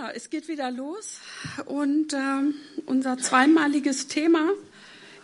[0.00, 1.18] Ja, es geht wieder los
[1.66, 2.18] und äh,
[2.86, 4.48] unser zweimaliges Thema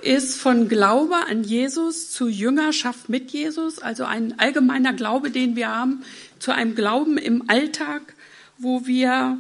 [0.03, 5.75] ist von Glaube an Jesus zu Jüngerschaft mit Jesus, also ein allgemeiner Glaube, den wir
[5.75, 6.03] haben,
[6.39, 8.15] zu einem Glauben im Alltag,
[8.59, 9.39] wo wir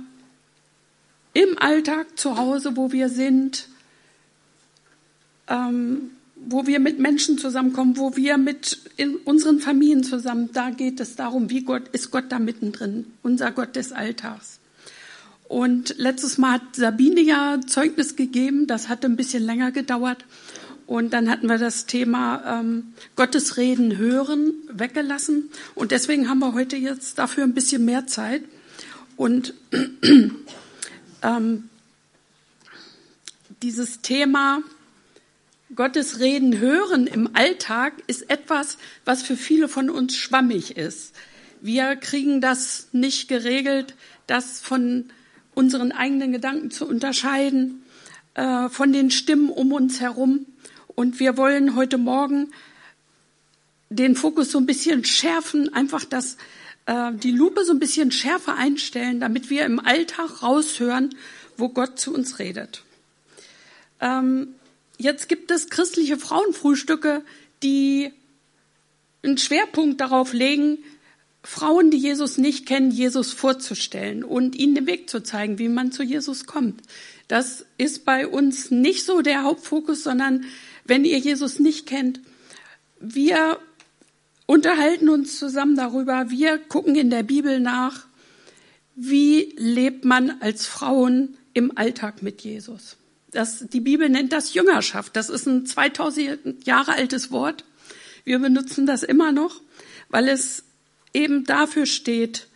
[1.34, 3.68] im Alltag zu Hause, wo wir sind,
[5.48, 11.00] ähm, wo wir mit Menschen zusammenkommen, wo wir mit in unseren Familien zusammen, da geht
[11.00, 14.58] es darum, wie Gott ist Gott da mittendrin, unser Gott des Alltags.
[15.48, 20.24] Und letztes Mal hat Sabine ja Zeugnis gegeben, das hatte ein bisschen länger gedauert.
[20.86, 25.50] Und dann hatten wir das Thema ähm, Gottes Reden hören weggelassen.
[25.74, 28.42] Und deswegen haben wir heute jetzt dafür ein bisschen mehr Zeit.
[29.16, 29.54] Und
[31.22, 31.68] ähm,
[33.62, 34.62] dieses Thema
[35.74, 41.14] Gottes Reden hören im Alltag ist etwas, was für viele von uns schwammig ist.
[41.60, 43.94] Wir kriegen das nicht geregelt,
[44.26, 45.10] das von
[45.58, 47.82] unseren eigenen Gedanken zu unterscheiden
[48.34, 50.46] äh, von den Stimmen um uns herum.
[50.86, 52.52] Und wir wollen heute Morgen
[53.90, 56.36] den Fokus so ein bisschen schärfen, einfach das,
[56.86, 61.16] äh, die Lupe so ein bisschen schärfer einstellen, damit wir im Alltag raushören,
[61.56, 62.84] wo Gott zu uns redet.
[63.98, 64.54] Ähm,
[64.96, 67.24] jetzt gibt es christliche Frauenfrühstücke,
[67.64, 68.12] die
[69.24, 70.78] einen Schwerpunkt darauf legen,
[71.42, 75.92] Frauen, die Jesus nicht kennen, Jesus vorzustellen und ihnen den Weg zu zeigen, wie man
[75.92, 76.82] zu Jesus kommt.
[77.28, 80.44] Das ist bei uns nicht so der Hauptfokus, sondern
[80.84, 82.20] wenn ihr Jesus nicht kennt,
[83.00, 83.58] wir
[84.46, 88.06] unterhalten uns zusammen darüber, wir gucken in der Bibel nach,
[88.96, 92.96] wie lebt man als Frauen im Alltag mit Jesus.
[93.30, 95.14] Das, die Bibel nennt das Jüngerschaft.
[95.14, 97.64] Das ist ein 2000 Jahre altes Wort.
[98.24, 99.60] Wir benutzen das immer noch,
[100.08, 100.64] weil es
[101.12, 102.46] eben dafür steht,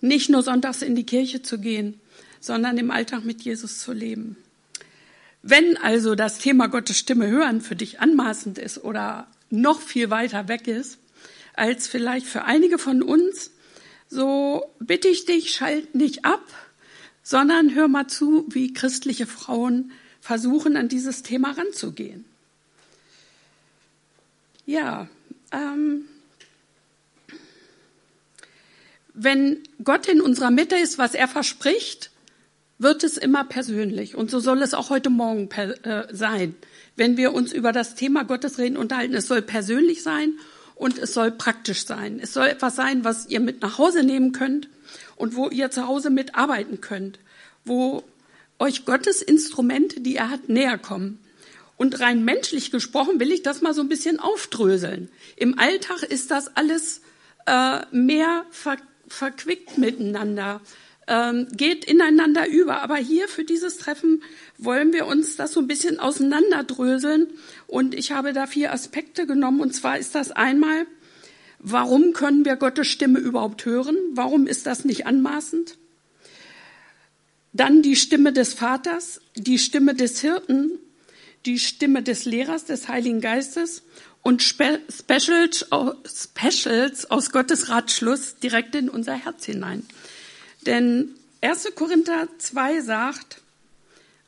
[0.00, 2.00] nicht nur sonntags in die Kirche zu gehen,
[2.40, 4.36] sondern im Alltag mit Jesus zu leben.
[5.42, 10.48] Wenn also das Thema Gottes Stimme hören für dich anmaßend ist oder noch viel weiter
[10.48, 10.98] weg ist,
[11.54, 13.50] als vielleicht für einige von uns,
[14.08, 16.44] so bitte ich dich, schalt nicht ab,
[17.22, 22.24] sondern hör mal zu, wie christliche Frauen versuchen, an dieses Thema ranzugehen.
[24.66, 25.08] Ja,
[25.50, 26.04] ähm,
[29.14, 32.10] wenn Gott in unserer Mitte ist, was er verspricht,
[32.78, 34.16] wird es immer persönlich.
[34.16, 36.54] Und so soll es auch heute Morgen per, äh, sein.
[36.96, 40.34] Wenn wir uns über das Thema Gottes reden unterhalten, es soll persönlich sein
[40.74, 42.18] und es soll praktisch sein.
[42.20, 44.68] Es soll etwas sein, was ihr mit nach Hause nehmen könnt
[45.16, 47.18] und wo ihr zu Hause mitarbeiten könnt,
[47.64, 48.02] wo
[48.58, 51.18] euch Gottes Instrumente, die er hat, näher kommen.
[51.76, 55.08] Und rein menschlich gesprochen will ich das mal so ein bisschen aufdröseln.
[55.36, 57.00] Im Alltag ist das alles
[57.46, 58.76] äh, mehr ver
[59.12, 60.60] verquickt miteinander,
[61.06, 62.82] ähm, geht ineinander über.
[62.82, 64.22] Aber hier für dieses Treffen
[64.58, 67.28] wollen wir uns das so ein bisschen auseinanderdröseln.
[67.66, 69.60] Und ich habe da vier Aspekte genommen.
[69.60, 70.86] Und zwar ist das einmal,
[71.58, 73.96] warum können wir Gottes Stimme überhaupt hören?
[74.12, 75.76] Warum ist das nicht anmaßend?
[77.52, 80.78] Dann die Stimme des Vaters, die Stimme des Hirten,
[81.44, 83.82] die Stimme des Lehrers, des Heiligen Geistes
[84.22, 85.66] und Spe Specials,
[86.06, 89.84] Specials aus Gottes Ratschluss direkt in unser Herz hinein.
[90.66, 91.10] Denn
[91.40, 91.74] 1.
[91.74, 93.40] Korinther 2 sagt,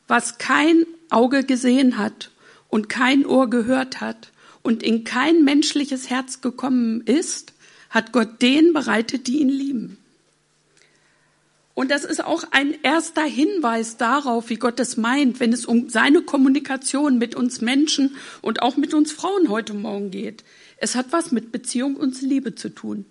[0.09, 2.31] was kein Auge gesehen hat
[2.69, 4.31] und kein Ohr gehört hat
[4.63, 7.53] und in kein menschliches Herz gekommen ist,
[7.91, 9.99] hat Gott denen bereitet, die ihn lieben.
[11.75, 15.89] Und das ist auch ein erster Hinweis darauf, wie Gott es meint, wenn es um
[15.89, 20.45] seine Kommunikation mit uns Menschen und auch mit uns Frauen heute Morgen geht.
[20.77, 23.05] Es hat was mit Beziehung und Liebe zu tun.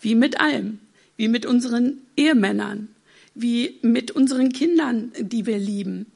[0.00, 0.80] Wie mit allem.
[1.16, 2.88] Wie mit unseren Ehemännern.
[3.34, 6.06] Wie mit unseren Kindern, die wir lieben.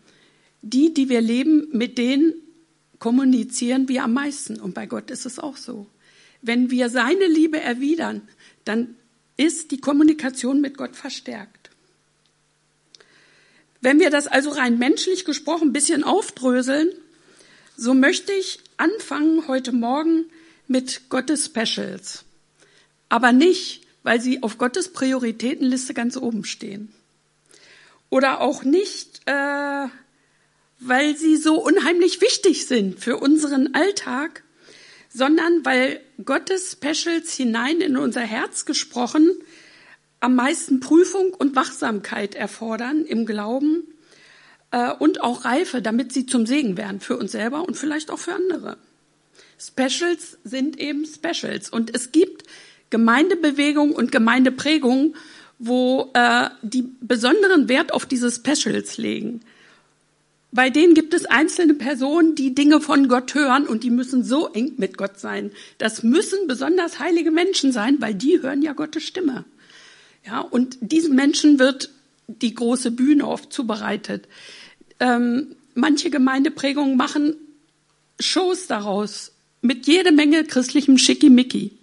[0.60, 2.34] Die, die wir leben, mit denen
[2.98, 4.60] kommunizieren wir am meisten.
[4.60, 5.86] Und bei Gott ist es auch so.
[6.40, 8.22] Wenn wir seine Liebe erwidern,
[8.64, 8.96] dann
[9.36, 11.61] ist die Kommunikation mit Gott verstärkt.
[13.82, 16.88] Wenn wir das also rein menschlich gesprochen ein bisschen aufdröseln,
[17.76, 20.26] so möchte ich anfangen heute Morgen
[20.68, 22.24] mit Gottes Specials.
[23.08, 26.94] Aber nicht, weil sie auf Gottes Prioritätenliste ganz oben stehen.
[28.08, 29.88] Oder auch nicht, äh,
[30.78, 34.44] weil sie so unheimlich wichtig sind für unseren Alltag,
[35.12, 39.28] sondern weil Gottes Specials hinein in unser Herz gesprochen
[40.22, 43.82] am meisten Prüfung und Wachsamkeit erfordern im Glauben
[44.70, 48.20] äh, und auch Reife, damit sie zum Segen werden für uns selber und vielleicht auch
[48.20, 48.76] für andere.
[49.58, 52.44] Specials sind eben Specials und es gibt
[52.90, 55.16] Gemeindebewegung und Gemeindeprägung,
[55.58, 59.40] wo äh, die besonderen Wert auf diese Specials legen.
[60.52, 64.48] Bei denen gibt es einzelne Personen, die Dinge von Gott hören und die müssen so
[64.48, 65.50] eng mit Gott sein.
[65.78, 69.44] Das müssen besonders heilige Menschen sein, weil die hören ja Gottes Stimme.
[70.24, 71.90] Ja, und diesen Menschen wird
[72.26, 74.28] die große Bühne oft zubereitet.
[75.00, 77.36] Ähm, manche Gemeindeprägungen machen
[78.20, 81.78] Shows daraus mit jede Menge christlichem Schickimicki.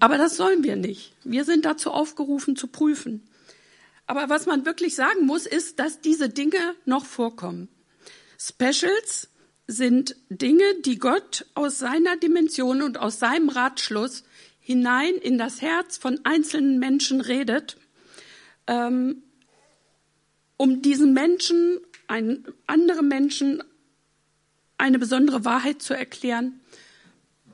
[0.00, 1.12] Aber das sollen wir nicht.
[1.24, 3.22] Wir sind dazu aufgerufen zu prüfen.
[4.06, 7.68] Aber was man wirklich sagen muss, ist, dass diese Dinge noch vorkommen.
[8.38, 9.28] Specials
[9.66, 14.24] sind Dinge, die Gott aus seiner Dimension und aus seinem Ratschluss
[14.64, 17.76] hinein in das Herz von einzelnen Menschen redet,
[18.66, 19.22] ähm,
[20.56, 23.62] um diesen Menschen, ein, andere Menschen
[24.78, 26.60] eine besondere Wahrheit zu erklären,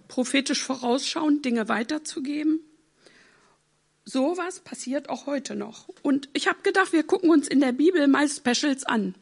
[0.06, 2.60] prophetisch vorausschauend Dinge weiterzugeben.
[4.04, 5.88] Sowas passiert auch heute noch.
[6.02, 9.16] Und ich habe gedacht, wir gucken uns in der Bibel mal Specials an.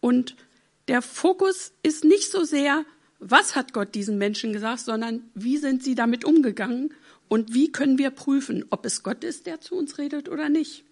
[0.00, 0.36] Und
[0.88, 2.84] der Fokus ist nicht so sehr,
[3.18, 6.92] was hat Gott diesen Menschen gesagt, sondern wie sind sie damit umgegangen
[7.30, 10.82] und wie können wir prüfen, ob es Gott ist, der zu uns redet oder nicht.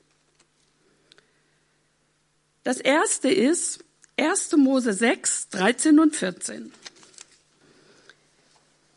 [2.62, 3.84] Das erste ist
[4.16, 4.52] 1.
[4.52, 6.72] Mose 6, 13 und 14.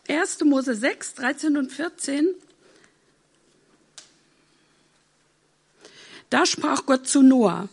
[0.07, 0.41] 1.
[0.41, 2.29] Mose 6, 13 und 14.
[6.29, 7.69] Da sprach Gott zu Noah,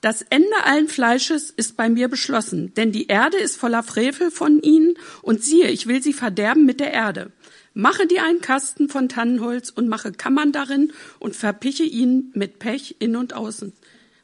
[0.00, 4.60] das Ende allen Fleisches ist bei mir beschlossen, denn die Erde ist voller Frevel von
[4.60, 7.30] ihnen, und siehe, ich will sie verderben mit der Erde.
[7.74, 12.96] Mache dir einen Kasten von Tannenholz und mache Kammern darin und verpiche ihn mit Pech
[12.98, 13.72] in und außen.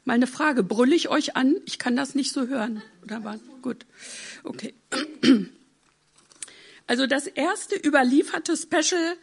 [0.05, 1.55] Meine Frage, brülle ich euch an?
[1.65, 2.81] Ich kann das nicht so hören.
[3.03, 3.39] Oder was?
[3.61, 3.85] Gut.
[4.43, 4.73] Okay.
[6.87, 9.15] Also das erste überlieferte Special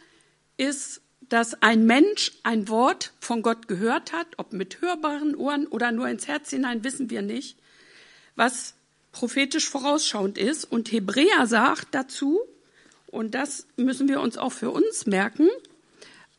[0.55, 5.91] ist, dass ein Mensch ein Wort von Gott gehört hat, ob mit hörbaren Ohren oder
[5.91, 7.57] nur ins Herz hinein, wissen wir nicht,
[8.35, 8.75] was
[9.11, 10.63] prophetisch vorausschauend ist.
[10.63, 12.39] Und Hebräer sagt dazu,
[13.07, 15.49] und das müssen wir uns auch für uns merken,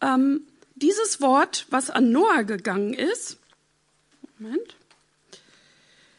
[0.00, 3.38] ähm, dieses Wort, was an Noah gegangen ist,
[4.38, 4.76] Moment,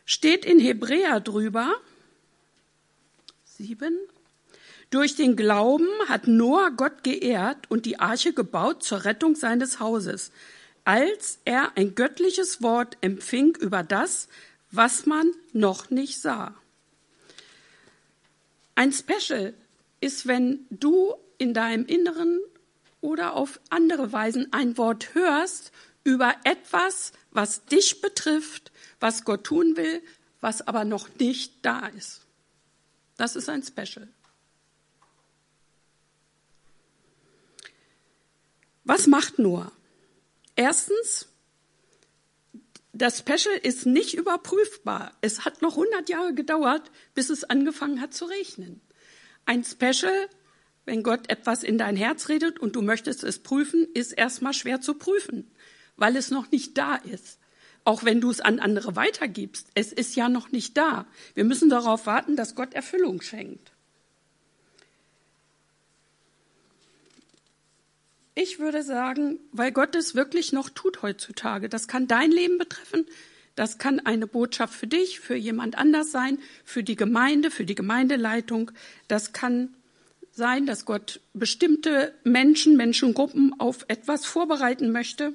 [0.05, 1.73] steht in Hebräer drüber,
[3.45, 3.97] sieben,
[4.89, 10.31] durch den Glauben hat Noah Gott geehrt und die Arche gebaut zur Rettung seines Hauses,
[10.83, 14.27] als er ein göttliches Wort empfing über das,
[14.71, 16.55] was man noch nicht sah.
[18.73, 19.53] Ein Special
[20.01, 22.39] ist, wenn du in deinem Inneren
[23.01, 25.71] oder auf andere Weisen ein Wort hörst
[26.03, 30.01] über etwas, was dich betrifft, was Gott tun will,
[30.41, 32.21] was aber noch nicht da ist.
[33.17, 34.07] Das ist ein Special.
[38.83, 39.71] Was macht Noah?
[40.55, 41.27] Erstens,
[42.91, 45.13] das Special ist nicht überprüfbar.
[45.21, 48.81] Es hat noch 100 Jahre gedauert, bis es angefangen hat zu regnen.
[49.49, 50.29] Ein Special,
[50.85, 54.79] wenn Gott etwas in dein Herz redet und du möchtest es prüfen, ist erstmal schwer
[54.79, 55.49] zu prüfen,
[55.97, 57.39] weil es noch nicht da ist.
[57.83, 61.07] Auch wenn du es an andere weitergibst, es ist ja noch nicht da.
[61.33, 63.71] Wir müssen darauf warten, dass Gott Erfüllung schenkt.
[68.35, 71.69] Ich würde sagen, weil Gott es wirklich noch tut heutzutage.
[71.69, 73.07] Das kann dein Leben betreffen.
[73.59, 77.75] Das kann eine Botschaft für dich, für jemand anders sein, für die Gemeinde, für die
[77.75, 78.71] Gemeindeleitung.
[79.09, 79.75] Das kann
[80.31, 85.33] sein, dass Gott bestimmte Menschen, Menschengruppen auf etwas vorbereiten möchte.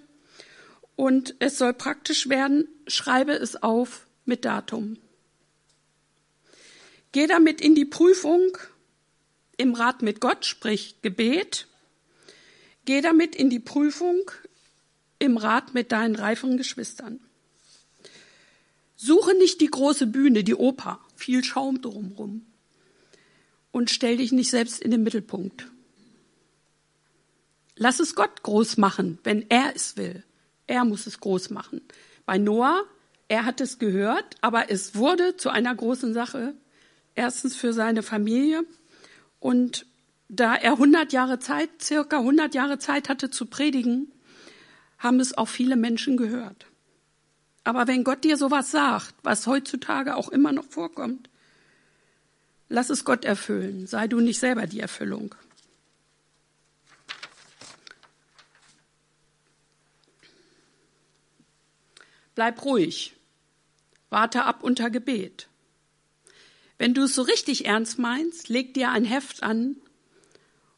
[0.97, 4.97] Und es soll praktisch werden, schreibe es auf mit Datum.
[7.13, 8.57] Geh damit in die Prüfung
[9.59, 11.67] im Rat mit Gott, sprich Gebet.
[12.87, 14.31] Geh damit in die Prüfung
[15.19, 17.21] im Rat mit deinen reiferen Geschwistern.
[19.05, 22.47] Suche nicht die große Bühne, die Oper, viel Schaum drumherum.
[23.71, 25.67] Und stell dich nicht selbst in den Mittelpunkt.
[27.77, 30.25] Lass es Gott groß machen, wenn er es will.
[30.67, 31.83] Er muss es groß machen.
[32.25, 32.83] Bei Noah,
[33.29, 36.55] er hat es gehört, aber es wurde zu einer großen Sache.
[37.15, 38.65] Erstens für seine Familie
[39.39, 39.85] und
[40.31, 44.11] da er 100 Jahre Zeit, circa 100 Jahre Zeit hatte zu predigen,
[44.97, 46.67] haben es auch viele Menschen gehört.
[47.65, 51.31] Aber wenn Gott dir sowas sagt, was heutzutage auch immer noch vorkommt,
[52.69, 53.87] lass es Gott erfüllen.
[53.87, 55.35] Sei du nicht selber die Erfüllung.
[62.35, 63.15] Bleib ruhig.
[64.11, 65.49] Warte ab unter Gebet.
[66.79, 69.77] Wenn du es so richtig ernst meinst, leg dir ein Heft an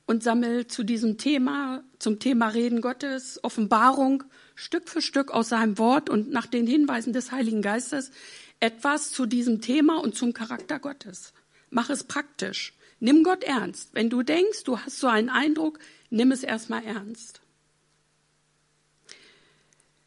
[0.06, 4.24] und sammel zu diesem Thema, zum Thema Reden Gottes, Offenbarung,
[4.56, 8.10] Stück für Stück aus seinem Wort und nach den Hinweisen des Heiligen Geistes
[8.58, 11.34] etwas zu diesem Thema und zum Charakter Gottes.
[11.70, 12.72] Mach es praktisch.
[12.98, 13.90] Nimm Gott ernst.
[13.92, 17.42] Wenn du denkst, du hast so einen Eindruck, nimm es erstmal ernst.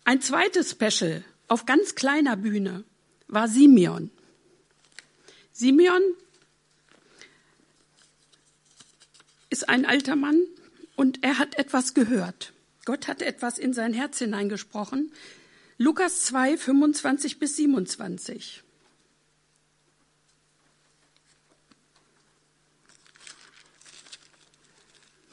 [0.03, 2.83] Ein zweites Special auf ganz kleiner Bühne
[3.27, 4.09] war Simeon.
[5.51, 6.01] Simeon
[9.51, 10.41] ist ein alter Mann
[10.95, 12.53] und er hat etwas gehört.
[12.89, 15.11] Gott hat etwas in sein Herz hineingesprochen.
[15.77, 18.63] Lukas 2, 25 bis 27.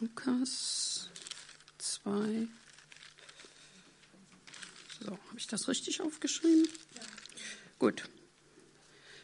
[0.00, 1.08] Lukas
[1.78, 2.46] 2.
[5.00, 6.68] So, habe ich das richtig aufgeschrieben?
[6.94, 7.02] Ja.
[7.78, 8.02] Gut.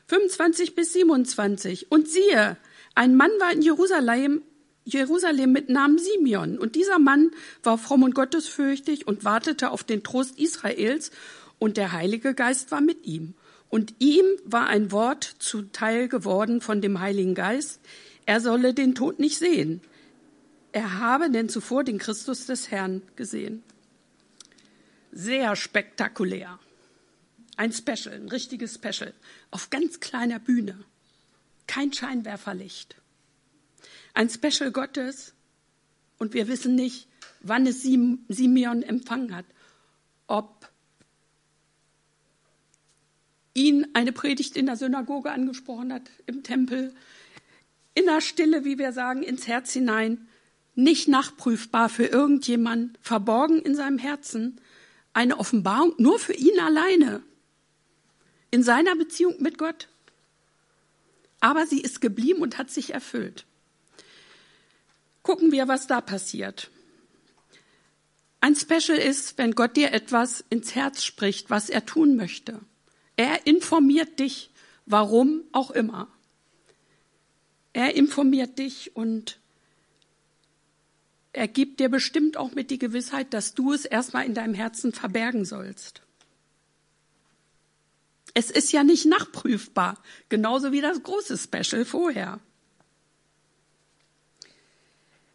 [0.07, 1.93] 25 bis 27.
[1.93, 2.57] Und siehe,
[2.95, 4.41] ein Mann war in Jerusalem,
[4.85, 6.59] Jerusalem mit Namen Simeon.
[6.59, 7.31] Und dieser Mann
[7.63, 11.11] war fromm und gottesfürchtig und wartete auf den Trost Israels.
[11.59, 13.35] Und der Heilige Geist war mit ihm.
[13.69, 17.81] Und ihm war ein Wort zuteil geworden von dem Heiligen Geist.
[18.27, 19.81] Er solle den Tod nicht sehen.
[20.73, 23.63] Er habe denn zuvor den Christus des Herrn gesehen.
[25.13, 26.59] Sehr spektakulär.
[27.57, 29.13] Ein Special, ein richtiges Special.
[29.51, 30.85] Auf ganz kleiner Bühne.
[31.67, 33.02] Kein Scheinwerferlicht
[34.15, 35.35] ein Special Gottes
[36.19, 37.09] und wir wissen nicht,
[37.41, 39.47] wann es Simeon empfangen hat.
[40.27, 40.71] Ob
[43.55, 46.95] ihn eine Predigt in der Synagoge angesprochen hat, im Tempel,
[47.95, 50.29] in der Stille, wie wir sagen, ins Herz hinein,
[50.75, 54.61] nicht nachprüfbar für irgendjemand, verborgen in seinem Herzen,
[55.13, 57.23] eine Offenbarung nur für ihn alleine,
[58.51, 59.89] in seiner Beziehung mit Gott.
[61.41, 63.45] Aber sie ist geblieben und hat sich erfüllt.
[65.23, 66.71] Gucken wir, was da passiert.
[68.41, 72.61] Ein Special ist, wenn Gott dir etwas ins Herz spricht, was er tun möchte.
[73.17, 74.51] Er informiert dich,
[74.85, 76.09] warum auch immer.
[77.73, 79.39] Er informiert dich und
[81.33, 84.93] er gibt dir bestimmt auch mit die Gewissheit, dass du es erstmal in deinem Herzen
[84.93, 86.03] verbergen sollst.
[88.35, 92.41] Es ist ja nicht nachprüfbar, genauso wie das große Special vorher.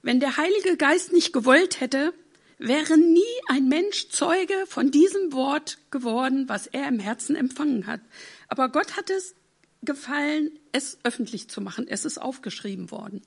[0.08, 2.14] Wenn der Heilige Geist nicht gewollt hätte,
[2.60, 8.00] wäre nie ein Mensch Zeuge von diesem Wort geworden, was er im Herzen empfangen hat.
[8.48, 9.36] Aber Gott hat es
[9.82, 11.90] gefallen, es öffentlich zu machen.
[11.90, 13.22] Es ist aufgeschrieben worden.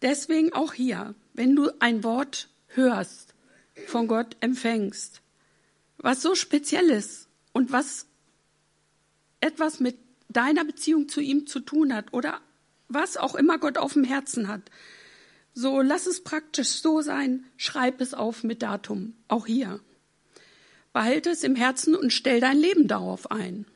[0.00, 3.34] Deswegen auch hier, wenn du ein Wort hörst,
[3.86, 5.20] von Gott empfängst,
[5.98, 8.06] was so speziell ist und was
[9.40, 9.98] etwas mit
[10.30, 12.40] deiner Beziehung zu ihm zu tun hat oder
[12.88, 14.62] was auch immer Gott auf dem Herzen hat.
[15.54, 19.80] So, lass es praktisch so sein, schreib es auf mit Datum, auch hier.
[20.92, 23.66] Behalte es im Herzen und stell dein Leben darauf ein.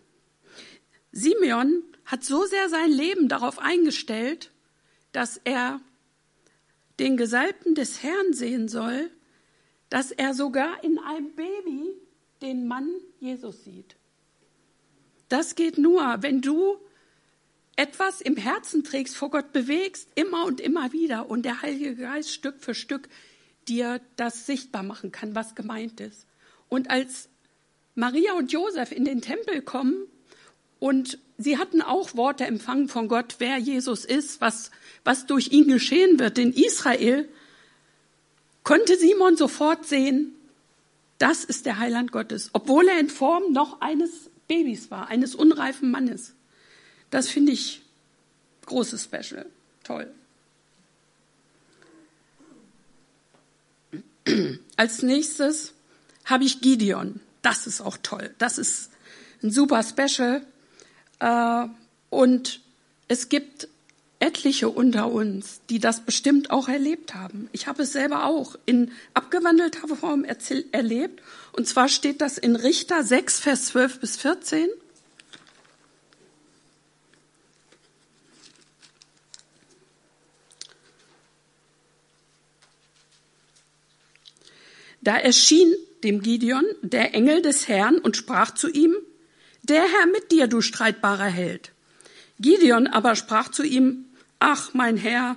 [1.13, 4.51] Simeon hat so sehr sein Leben darauf eingestellt,
[5.13, 5.81] dass er
[6.99, 9.11] den Gesalbten des Herrn sehen soll,
[9.91, 11.95] dass er sogar in einem Baby
[12.41, 12.91] den Mann
[13.21, 13.97] Jesus sieht.
[15.29, 16.77] Das geht nur, wenn du
[17.77, 22.31] etwas im Herzen trägst, vor Gott bewegst, immer und immer wieder und der Heilige Geist
[22.31, 23.09] Stück für Stück
[23.69, 26.27] dir das sichtbar machen kann, was gemeint ist.
[26.69, 27.29] Und als
[27.95, 30.07] Maria und Josef in den Tempel kommen
[30.79, 34.71] und sie hatten auch Worte empfangen von Gott, wer Jesus ist, was,
[35.05, 37.29] was durch ihn geschehen wird in Israel,
[38.65, 40.35] konnte Simon sofort sehen,
[41.19, 45.91] das ist der Heiland Gottes, obwohl er in Form noch eines Babys war, eines unreifen
[45.91, 46.35] Mannes.
[47.13, 47.83] Das finde ich
[48.65, 49.45] großes Special.
[49.85, 50.11] Toll.
[54.77, 55.75] Als nächstes
[56.25, 57.21] habe ich Gideon.
[57.43, 58.35] Das ist auch toll.
[58.39, 58.91] Das ist
[59.43, 60.43] ein super Special.
[61.19, 61.67] Äh,
[62.09, 62.61] und
[63.09, 63.69] es gibt
[64.19, 67.51] etliche unter uns, die das bestimmt auch erlebt haben.
[67.53, 71.21] Ich habe es selber auch in abgewandelter Form erlebt.
[71.53, 74.69] Und zwar steht das in Richter 6, Vers 12 bis 14.
[85.03, 88.95] Da erschien dem Gideon der Engel des Herrn und sprach zu ihm,
[89.63, 91.73] der Herr mit dir, du streitbarer Held.
[92.41, 94.07] Gideon aber sprach zu ihm,
[94.39, 95.37] ach mein Herr,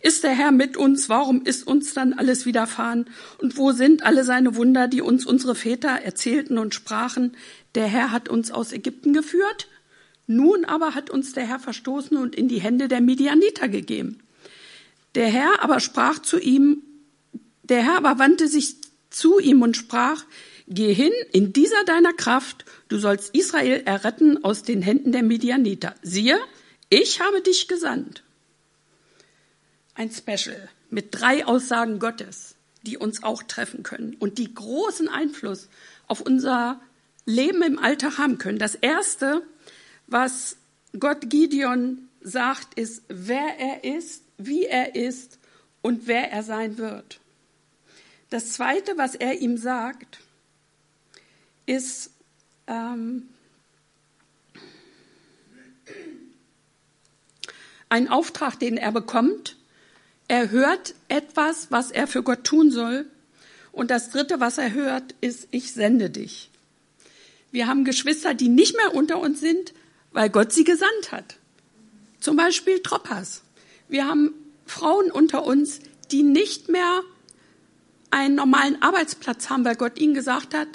[0.00, 3.06] ist der Herr mit uns, warum ist uns dann alles widerfahren?
[3.38, 7.36] Und wo sind alle seine Wunder, die uns unsere Väter erzählten und sprachen,
[7.74, 9.68] der Herr hat uns aus Ägypten geführt?
[10.26, 14.18] Nun aber hat uns der Herr verstoßen und in die Hände der Midianiter gegeben.
[15.14, 16.82] Der Herr aber sprach zu ihm,
[17.62, 18.83] der Herr aber wandte sich
[19.14, 20.24] zu ihm und sprach,
[20.66, 25.94] geh hin in dieser deiner Kraft, du sollst Israel erretten aus den Händen der Midianiter.
[26.02, 26.38] Siehe,
[26.88, 28.22] ich habe dich gesandt.
[29.94, 35.68] Ein Special mit drei Aussagen Gottes, die uns auch treffen können und die großen Einfluss
[36.06, 36.80] auf unser
[37.26, 38.58] Leben im Alltag haben können.
[38.58, 39.42] Das erste,
[40.06, 40.56] was
[40.98, 45.38] Gott Gideon sagt, ist, wer er ist, wie er ist
[45.82, 47.20] und wer er sein wird.
[48.30, 50.20] Das zweite, was er ihm sagt,
[51.66, 52.10] ist,
[52.66, 53.28] ähm,
[57.88, 59.56] ein Auftrag, den er bekommt.
[60.26, 63.06] Er hört etwas, was er für Gott tun soll.
[63.72, 66.50] Und das Dritte, was er hört, ist, ich sende dich.
[67.50, 69.74] Wir haben Geschwister, die nicht mehr unter uns sind,
[70.12, 71.36] weil Gott sie gesandt hat.
[72.20, 73.42] Zum Beispiel Troppas.
[73.88, 74.32] Wir haben
[74.66, 77.02] Frauen unter uns, die nicht mehr
[78.14, 80.68] einen normalen Arbeitsplatz haben, weil Gott ihnen gesagt hat,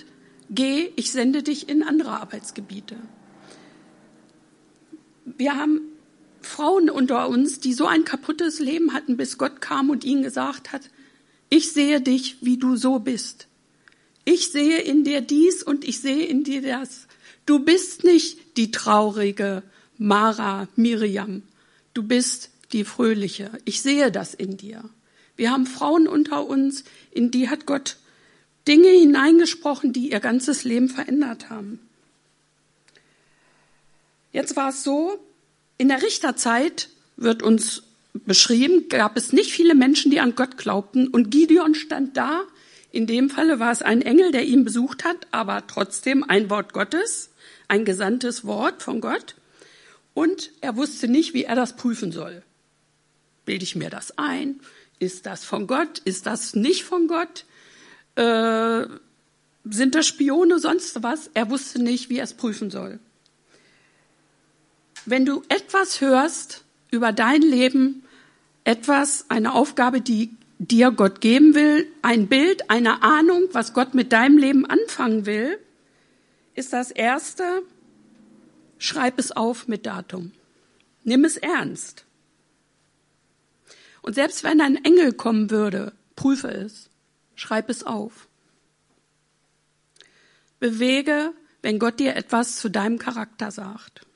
[0.49, 2.97] geh, ich sende dich in andere Arbeitsgebiete.
[5.25, 5.81] Wir haben
[6.41, 10.73] Frauen unter uns, die so ein kaputtes Leben hatten, bis Gott kam und ihnen gesagt
[10.73, 10.89] hat,
[11.49, 13.47] ich sehe dich, wie du so bist.
[14.25, 17.07] Ich sehe in dir dies und ich sehe in dir das.
[17.45, 19.63] Du bist nicht die traurige
[19.97, 21.43] Mara, Miriam.
[21.93, 23.51] Du bist die fröhliche.
[23.65, 24.89] Ich sehe das in dir.
[25.39, 27.95] Wir haben Frauen unter uns, in die hat Gott
[28.67, 31.79] Dinge hineingesprochen, die ihr ganzes Leben verändert haben.
[34.33, 35.17] Jetzt war es so,
[35.77, 41.07] in der Richterzeit wird uns beschrieben, gab es nicht viele Menschen, die an Gott glaubten.
[41.07, 42.41] Und Gideon stand da.
[42.91, 46.73] In dem Falle war es ein Engel, der ihn besucht hat, aber trotzdem ein Wort
[46.73, 47.29] Gottes,
[47.69, 49.35] ein gesandtes Wort von Gott.
[50.13, 52.43] Und er wusste nicht, wie er das prüfen soll.
[53.45, 54.59] Bilde ich mir das ein?
[54.99, 55.99] Ist das von Gott?
[55.99, 57.45] Ist das nicht von Gott?
[58.15, 58.85] Äh,
[59.65, 61.29] sind das Spione, sonst was?
[61.33, 62.99] Er wusste nicht, wie er es prüfen soll
[65.09, 68.03] wenn du etwas hörst über dein Leben,
[68.63, 74.11] etwas, eine Aufgabe, die dir Gott geben will, ein Bild, eine Ahnung, was Gott mit
[74.11, 75.57] deinem Leben anfangen will,
[76.53, 77.63] ist das Erste,
[78.77, 80.31] schreib es auf mit Datum.
[81.03, 82.05] Nimm es ernst.
[84.09, 86.89] Und selbst wenn ein Engel kommen würde, prüfe es,
[87.35, 88.27] schreib es auf.
[90.59, 94.07] Bewege, wenn Gott dir etwas zu deinem Charakter sagt.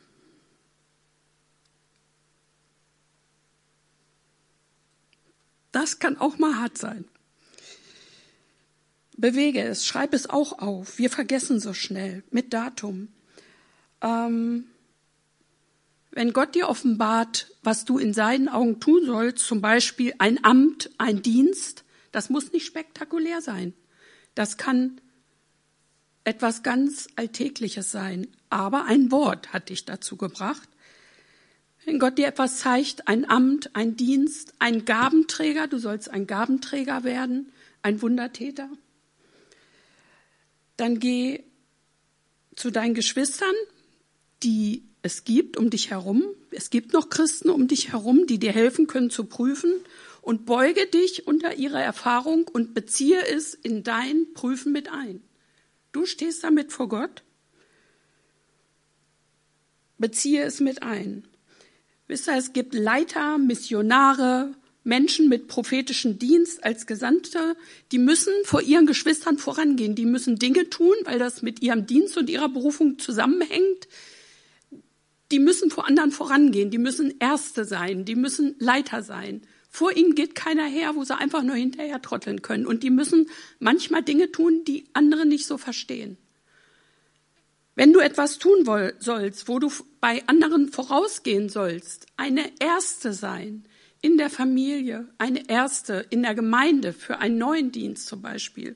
[5.72, 7.06] Das kann auch mal hart sein.
[9.16, 10.98] Bewege es, schreib es auch auf.
[10.98, 13.10] Wir vergessen so schnell mit Datum.
[14.02, 14.66] Ähm,
[16.16, 20.92] wenn Gott dir offenbart, was du in seinen Augen tun sollst, zum Beispiel ein Amt,
[21.00, 23.74] ein Dienst, das muss nicht spektakulär sein.
[24.36, 25.02] Das kann
[26.24, 28.28] etwas ganz Alltägliches sein.
[28.50, 30.70] Aber ein Wort hat dich dazu gebracht.
[31.84, 37.04] Wenn Gott dir etwas zeigt, ein Amt, ein Dienst, ein Gabenträger, du sollst ein Gabenträger
[37.04, 38.70] werden, ein Wundertäter,
[40.78, 41.44] dann geh
[42.56, 43.56] zu deinen Geschwistern,
[44.44, 46.24] die es gibt um dich herum.
[46.50, 49.72] Es gibt noch Christen um dich herum, die dir helfen können zu prüfen
[50.22, 55.22] und beuge dich unter ihre Erfahrung und beziehe es in dein Prüfen mit ein.
[55.92, 57.22] Du stehst damit vor Gott.
[59.98, 61.28] Beziehe es mit ein.
[62.08, 67.58] Wisst ihr, es gibt Leiter, Missionare, Menschen mit prophetischem Dienst als Gesandte,
[67.92, 69.96] die müssen vor ihren Geschwistern vorangehen.
[69.96, 73.88] Die müssen Dinge tun, weil das mit ihrem Dienst und ihrer Berufung zusammenhängt.
[75.34, 76.70] Die müssen vor anderen vorangehen.
[76.70, 78.06] Die müssen Erste sein.
[78.06, 79.42] Die müssen Leiter sein.
[79.68, 82.68] Vor ihnen geht keiner her, wo sie einfach nur hinterher trotteln können.
[82.68, 86.18] Und die müssen manchmal Dinge tun, die andere nicht so verstehen.
[87.74, 88.64] Wenn du etwas tun
[89.00, 93.66] sollst, wo du bei anderen vorausgehen sollst, eine Erste sein,
[94.02, 98.76] in der Familie, eine Erste in der Gemeinde für einen neuen Dienst zum Beispiel.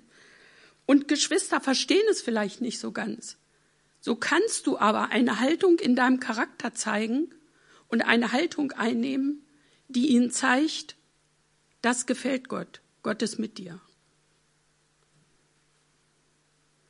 [0.87, 3.37] Und Geschwister verstehen es vielleicht nicht so ganz.
[4.07, 7.29] So kannst du aber eine Haltung in deinem Charakter zeigen
[7.89, 9.45] und eine Haltung einnehmen,
[9.89, 10.95] die ihnen zeigt,
[11.81, 12.79] das gefällt Gott.
[13.03, 13.81] Gott ist mit dir.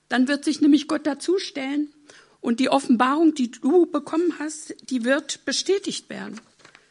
[0.10, 1.91] Dann wird sich nämlich Gott dazustellen
[2.39, 6.39] und die Offenbarung, die du bekommen hast, die wird bestätigt werden.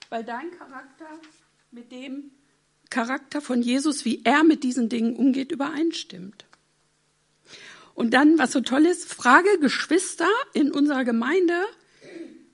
[0.09, 1.07] Weil dein Charakter
[1.71, 2.33] mit dem
[2.91, 6.47] Charakter von Jesus, wie er mit diesen Dingen umgeht, übereinstimmt.
[7.97, 11.65] Und dann, was so toll ist, frage Geschwister in unserer Gemeinde,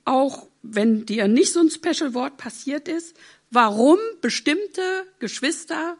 [0.04, 3.16] auch wenn dir nicht so ein Special Wort passiert ist,
[3.50, 5.96] warum bestimmte Geschwister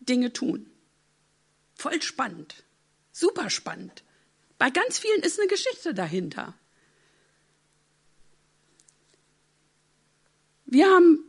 [0.00, 0.68] Dinge tun.
[1.76, 2.64] Voll spannend.
[3.12, 4.02] Super spannend.
[4.58, 6.54] Bei ganz vielen ist eine Geschichte dahinter.
[10.66, 11.24] Wir haben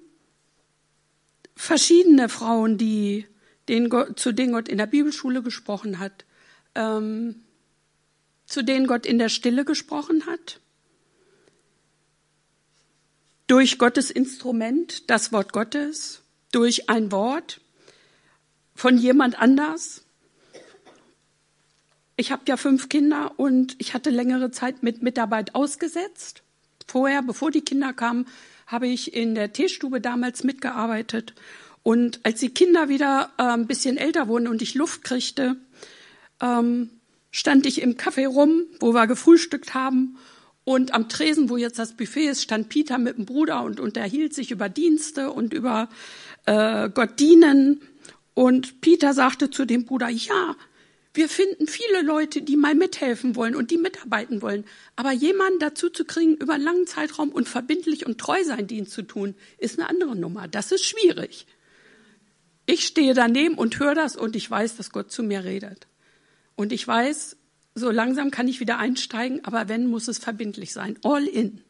[1.55, 3.27] verschiedene Frauen, die
[3.69, 6.25] den zu denen Gott in der Bibelschule gesprochen hat,
[6.73, 7.43] ähm,
[8.51, 10.59] zu denen Gott in der Stille gesprochen hat,
[13.47, 17.61] durch Gottes Instrument, das Wort Gottes, durch ein Wort
[18.75, 20.03] von jemand anders.
[22.17, 26.43] Ich habe ja fünf Kinder und ich hatte längere Zeit mit Mitarbeit ausgesetzt.
[26.87, 28.27] Vorher, bevor die Kinder kamen,
[28.67, 31.33] habe ich in der Teestube damals mitgearbeitet.
[31.83, 35.55] Und als die Kinder wieder äh, ein bisschen älter wurden und ich Luft kriegte,
[36.41, 36.89] ähm,
[37.31, 40.17] stand ich im Café rum, wo wir gefrühstückt haben.
[40.63, 44.33] Und am Tresen, wo jetzt das Buffet ist, stand Peter mit dem Bruder und unterhielt
[44.33, 45.89] sich über Dienste und über
[46.45, 47.81] äh, Gott dienen.
[48.33, 50.55] Und Peter sagte zu dem Bruder, ja,
[51.13, 54.63] wir finden viele Leute, die mal mithelfen wollen und die mitarbeiten wollen.
[54.95, 58.93] Aber jemanden dazu zu kriegen, über einen langen Zeitraum und verbindlich und treu sein Dienst
[58.93, 60.47] zu tun, ist eine andere Nummer.
[60.47, 61.47] Das ist schwierig.
[62.65, 65.87] Ich stehe daneben und höre das und ich weiß, dass Gott zu mir redet.
[66.61, 67.37] Und ich weiß,
[67.73, 70.99] so langsam kann ich wieder einsteigen, aber wenn, muss es verbindlich sein.
[71.01, 71.63] All in.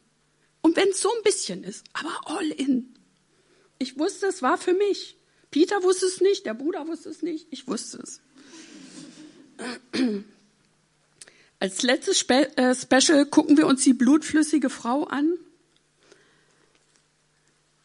[0.60, 2.94] Und wenn es so ein bisschen ist, aber all in.
[3.78, 5.16] Ich wusste, es war für mich.
[5.50, 8.20] Peter wusste es nicht, der Bruder wusste es nicht, ich wusste es.
[11.58, 15.38] Als letztes Spe äh, Special gucken wir uns die blutflüssige Frau an.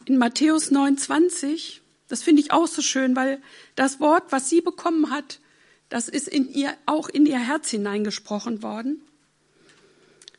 [0.04, 3.40] In Matthäus 29, das finde ich auch so schön, weil
[3.76, 5.40] das Wort, was sie bekommen hat,
[5.88, 9.00] das ist in ihr, auch in ihr Herz hineingesprochen worden.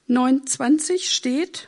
[0.08, 1.68] 29 steht,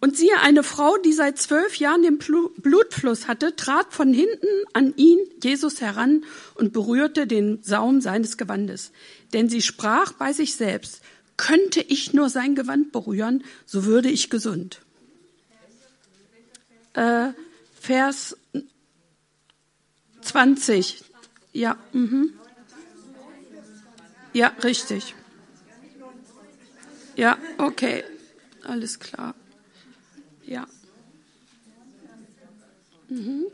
[0.00, 4.94] Und siehe, eine Frau, die seit zwölf Jahren den Blutfluss hatte, trat von hinten an
[4.96, 8.92] ihn, Jesus, heran und berührte den Saum seines Gewandes.
[9.32, 11.02] Denn sie sprach bei sich selbst,
[11.36, 14.82] könnte ich nur sein Gewand berühren, so würde ich gesund.
[16.98, 17.32] Äh,
[17.80, 18.36] Vers
[20.22, 21.04] 20.
[21.52, 22.32] Ja, mhm.
[24.32, 25.14] Ja, richtig.
[27.14, 28.02] Ja, okay.
[28.64, 29.34] Alles klar.
[30.44, 30.66] Ja.
[33.08, 33.46] Mhm.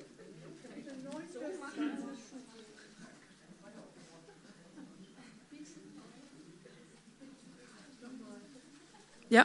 [9.28, 9.44] Ja.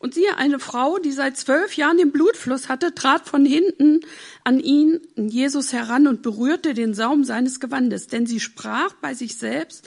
[0.00, 4.00] Und siehe, eine Frau, die seit zwölf Jahren den Blutfluss hatte, trat von hinten
[4.44, 8.06] an ihn, Jesus heran und berührte den Saum seines Gewandes.
[8.06, 9.86] Denn sie sprach bei sich selbst,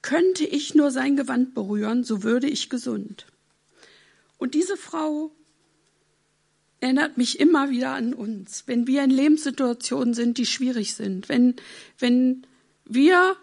[0.00, 3.26] könnte ich nur sein Gewand berühren, so würde ich gesund.
[4.38, 5.32] Und diese Frau
[6.78, 11.56] erinnert mich immer wieder an uns, wenn wir in Lebenssituationen sind, die schwierig sind, wenn,
[11.98, 12.46] wenn
[12.84, 13.36] wir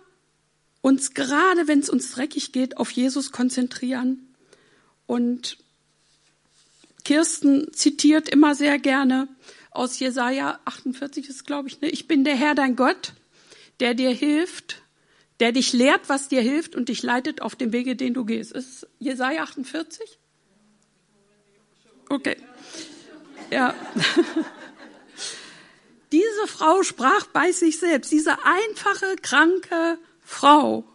[0.79, 4.33] uns gerade, wenn es uns dreckig geht, auf Jesus konzentrieren.
[5.07, 5.57] Und
[7.05, 9.29] Kirsten zitiert immer sehr gerne
[9.71, 11.89] aus Jesaja 48 ist, glaube ich, ne?
[11.89, 13.13] ich bin der Herr, dein Gott,
[13.79, 14.81] der dir hilft,
[15.39, 18.53] der dich lehrt, was dir hilft und dich leitet auf dem Wege, den du gehst.
[18.53, 20.17] Ist Jesaja 48?
[22.09, 22.37] Okay.
[23.51, 23.75] Ja.
[26.11, 28.11] Diese Frau sprach bei sich selbst.
[28.11, 30.87] Diese einfache, kranke Frau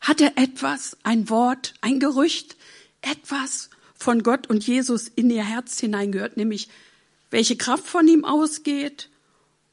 [0.00, 2.56] hatte etwas, ein Wort, ein Gerücht,
[3.00, 3.70] etwas
[4.02, 6.68] von Gott und Jesus in ihr Herz hineingehört, nämlich
[7.30, 9.08] welche Kraft von ihm ausgeht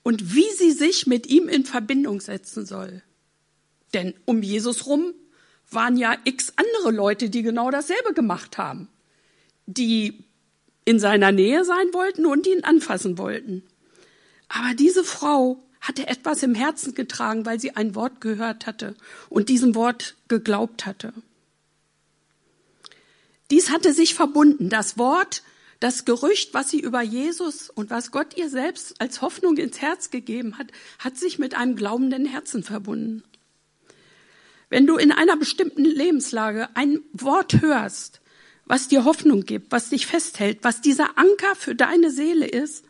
[0.03, 3.03] und wie sie sich mit ihm in Verbindung setzen soll.
[3.93, 5.13] Denn um Jesus rum
[5.69, 8.87] waren ja x andere Leute, die genau dasselbe gemacht haben,
[9.65, 10.23] die
[10.85, 13.63] in seiner Nähe sein wollten und ihn anfassen wollten.
[14.47, 18.95] Aber diese Frau hatte etwas im Herzen getragen, weil sie ein Wort gehört hatte
[19.29, 21.13] und diesem Wort geglaubt hatte.
[23.51, 24.69] Dies hatte sich verbunden.
[24.69, 25.43] Das Wort,
[25.79, 30.11] das Gerücht, was sie über Jesus und was Gott ihr selbst als Hoffnung ins Herz
[30.11, 30.67] gegeben hat,
[30.99, 33.23] hat sich mit einem glaubenden Herzen verbunden.
[34.69, 38.21] Wenn du in einer bestimmten Lebenslage ein Wort hörst,
[38.65, 42.85] was dir Hoffnung gibt, was dich festhält, was dieser Anker für deine Seele ist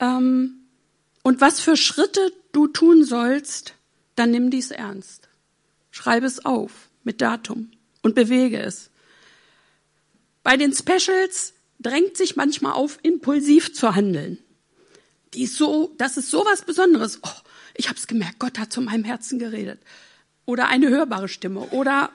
[0.00, 0.66] ähm,
[1.22, 3.74] und was für Schritte du tun sollst,
[4.16, 5.28] dann nimm dies ernst.
[5.92, 7.70] Schreibe es auf mit Datum
[8.02, 8.90] und bewege es.
[10.46, 14.38] Bei den Specials drängt sich manchmal auf, impulsiv zu handeln.
[15.34, 17.18] Die ist so, das ist so was Besonderes.
[17.24, 17.40] Oh,
[17.74, 19.80] ich habe es gemerkt, Gott hat zu meinem Herzen geredet.
[20.44, 22.12] oder eine hörbare Stimme oder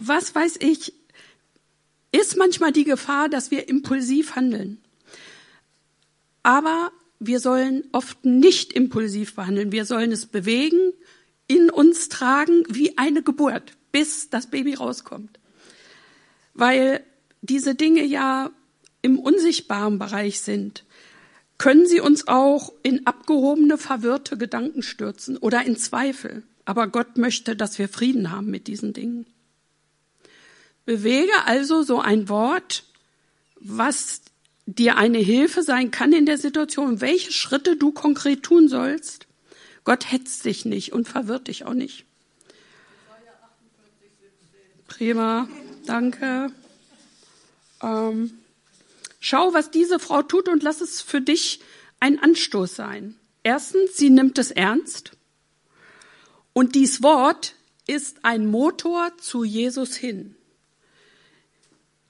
[0.00, 0.92] was weiß ich,
[2.10, 4.78] ist manchmal die Gefahr, dass wir impulsiv handeln.
[6.42, 6.90] Aber
[7.20, 9.70] wir sollen oft nicht impulsiv behandeln.
[9.70, 10.92] Wir sollen es bewegen,
[11.46, 15.38] in uns tragen wie eine Geburt, bis das Baby rauskommt.
[16.54, 17.04] Weil
[17.42, 18.50] diese Dinge ja
[19.02, 20.84] im unsichtbaren Bereich sind,
[21.58, 26.42] können sie uns auch in abgehobene, verwirrte Gedanken stürzen oder in Zweifel.
[26.64, 29.26] Aber Gott möchte, dass wir Frieden haben mit diesen Dingen.
[30.86, 32.84] Bewege also so ein Wort,
[33.56, 34.22] was
[34.66, 39.26] dir eine Hilfe sein kann in der Situation, welche Schritte du konkret tun sollst.
[39.84, 42.04] Gott hetzt dich nicht und verwirrt dich auch nicht.
[44.86, 45.48] Prima,
[45.86, 46.52] danke.
[47.82, 48.32] Ähm,
[49.20, 51.60] schau, was diese Frau tut und lass es für dich
[52.00, 53.16] ein Anstoß sein.
[53.42, 55.12] Erstens, sie nimmt es ernst.
[56.52, 57.54] Und dies Wort
[57.86, 60.36] ist ein Motor zu Jesus hin.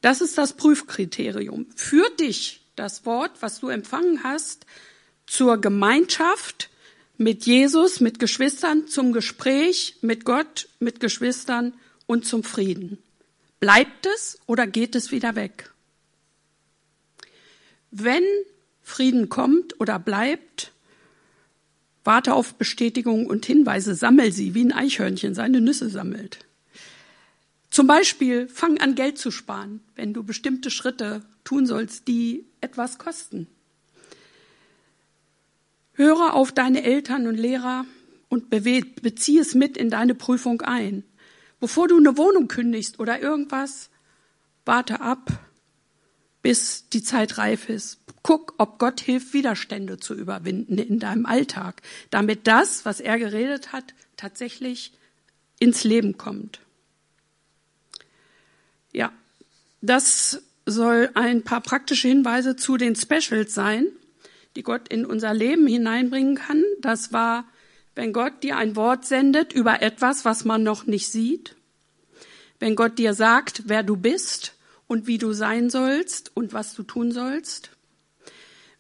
[0.01, 1.67] Das ist das Prüfkriterium.
[1.77, 4.65] Führt dich das Wort, was du empfangen hast,
[5.27, 6.71] zur Gemeinschaft
[7.19, 11.75] mit Jesus, mit Geschwistern, zum Gespräch mit Gott, mit Geschwistern
[12.07, 12.99] und zum Frieden.
[13.61, 15.71] Bleibt es oder geht es wieder weg?
[17.91, 18.25] Wenn
[18.83, 20.73] Frieden kommt oder bleibt,
[22.03, 26.39] warte auf Bestätigung und Hinweise, sammel sie, wie ein Eichhörnchen seine Nüsse sammelt.
[27.71, 32.99] Zum Beispiel fang an, Geld zu sparen, wenn du bestimmte Schritte tun sollst, die etwas
[32.99, 33.47] kosten.
[35.93, 37.85] Höre auf deine Eltern und Lehrer
[38.29, 41.05] und beziehe es mit in deine Prüfung ein.
[41.61, 43.91] Bevor du eine Wohnung kündigst oder irgendwas,
[44.65, 45.31] warte ab,
[46.43, 48.01] bis die Zeit reif ist.
[48.23, 53.73] Guck, ob Gott hilft, Widerstände zu überwinden in deinem Alltag, damit das, was er geredet
[53.73, 54.93] hat, tatsächlich
[55.59, 56.61] ins Leben kommt.
[58.93, 59.13] Ja,
[59.81, 63.87] das soll ein paar praktische Hinweise zu den Specials sein,
[64.57, 66.63] die Gott in unser Leben hineinbringen kann.
[66.81, 67.45] Das war,
[67.95, 71.57] wenn Gott dir ein Wort sendet über etwas, was man noch nicht sieht.
[72.59, 74.55] Wenn Gott dir sagt, wer du bist
[74.87, 77.71] und wie du sein sollst und was du tun sollst.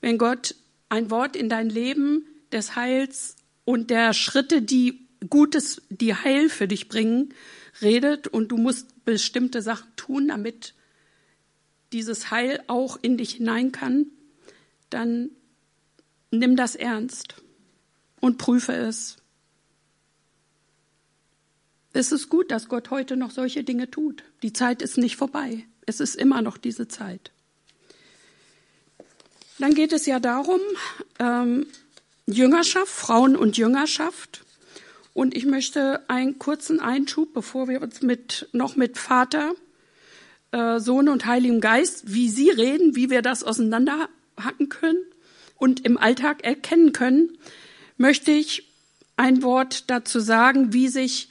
[0.01, 0.55] Wenn Gott
[0.88, 6.68] ein Wort in dein Leben des Heils und der Schritte, die Gutes, die Heil für
[6.68, 7.35] dich bringen,
[7.83, 10.75] redet und du musst bestimmte Sachen tun, damit
[11.92, 14.07] dieses Heil auch in dich hinein kann,
[14.88, 15.31] dann
[16.31, 17.35] nimm das ernst
[18.20, 19.16] und prüfe es.
[21.92, 24.22] Es ist gut, dass Gott heute noch solche Dinge tut.
[24.42, 25.66] Die Zeit ist nicht vorbei.
[25.87, 27.33] Es ist immer noch diese Zeit.
[29.59, 30.61] Dann geht es ja darum,
[31.18, 31.66] ähm,
[32.26, 34.44] Jüngerschaft, Frauen und Jüngerschaft.
[35.12, 39.54] Und ich möchte einen kurzen Einschub, bevor wir uns mit, noch mit Vater,
[40.52, 45.02] äh, Sohn und Heiligem Geist, wie sie reden, wie wir das auseinanderhacken können
[45.56, 47.37] und im Alltag erkennen können,
[48.01, 48.67] möchte ich
[49.17, 51.29] ein Wort dazu sagen, wie sich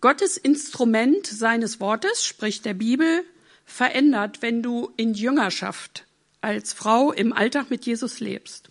[0.00, 3.24] Gottes Instrument seines Wortes, sprich der Bibel,
[3.64, 6.06] verändert, wenn du in Jüngerschaft
[6.40, 8.68] als Frau im Alltag mit Jesus lebst.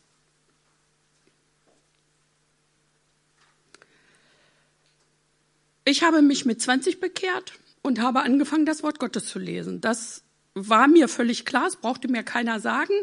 [5.84, 9.82] Ich habe mich mit 20 bekehrt und habe angefangen, das Wort Gottes zu lesen.
[9.82, 12.94] Das war mir völlig klar, es brauchte mir keiner sagen.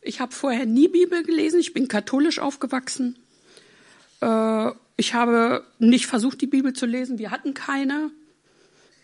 [0.00, 3.16] Ich habe vorher nie Bibel gelesen, ich bin katholisch aufgewachsen.
[4.20, 8.10] Äh, ich habe nicht versucht, die Bibel zu lesen, wir hatten keine.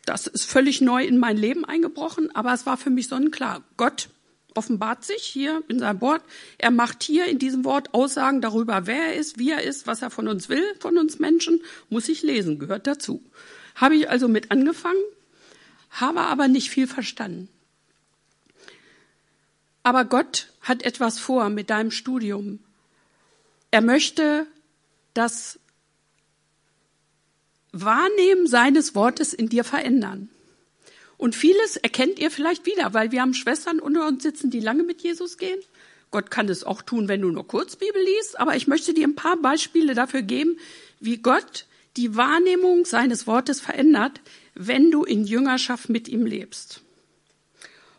[0.04, 3.62] Das ist völlig neu in mein Leben eingebrochen, aber es war für mich sonnenklar.
[3.76, 4.08] Gott
[4.54, 6.22] offenbart sich hier in seinem Wort.
[6.58, 10.02] Er macht hier in diesem Wort Aussagen darüber, wer er ist, wie er ist, was
[10.02, 11.62] er von uns will, von uns Menschen.
[11.88, 13.22] Muss ich lesen, gehört dazu.
[13.74, 15.02] Habe ich also mit angefangen,
[15.90, 17.48] habe aber nicht viel verstanden.
[19.82, 22.60] Aber Gott hat etwas vor mit deinem Studium.
[23.70, 24.46] Er möchte
[25.14, 25.58] das
[27.72, 30.28] Wahrnehmen seines Wortes in dir verändern.
[31.16, 34.82] Und vieles erkennt ihr vielleicht wieder, weil wir haben Schwestern unter uns sitzen, die lange
[34.82, 35.60] mit Jesus gehen.
[36.10, 39.06] Gott kann es auch tun, wenn du nur kurz Bibel liest, aber ich möchte dir
[39.06, 40.58] ein paar Beispiele dafür geben,
[41.00, 44.20] wie Gott die Wahrnehmung seines Wortes verändert,
[44.54, 46.82] wenn du in Jüngerschaft mit ihm lebst.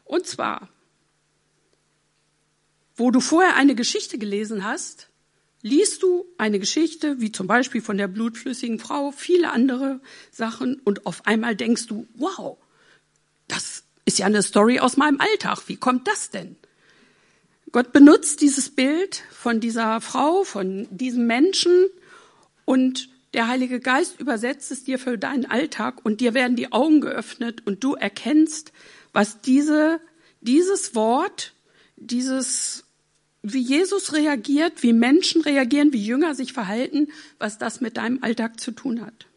[0.06, 0.70] Und zwar,
[2.96, 5.08] wo du vorher eine Geschichte gelesen hast,
[5.64, 11.08] liest du eine Geschichte, wie zum Beispiel von der blutflüssigen Frau, viele andere Sachen, und
[11.08, 12.58] auf einmal denkst du, wow,
[13.48, 15.64] das ist ja eine Story aus meinem Alltag.
[15.68, 16.58] Wie kommt das denn?
[17.72, 21.88] Gott benutzt dieses Bild von dieser Frau, von diesem Menschen
[22.66, 27.02] und Der Heilige Geist übersetzt es dir für deinen Alltag und dir werden die Augen
[27.02, 28.72] geöffnet und du erkennst,
[29.12, 30.00] was diese,
[30.42, 31.54] dieses Wort,
[31.96, 32.84] dieses,
[33.44, 38.60] wie Jesus reagiert, wie Menschen reagieren, wie Jünger sich verhalten, was das mit deinem Alltag
[38.60, 39.28] zu tun hat.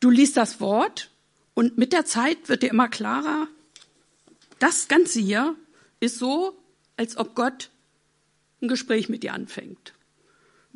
[0.00, 1.10] Du liest das Wort
[1.54, 3.48] und mit der Zeit wird dir immer klarer,
[4.58, 5.54] das Ganze hier
[6.00, 6.56] ist so,
[6.96, 7.70] als ob Gott
[8.60, 9.94] ein Gespräch mit dir anfängt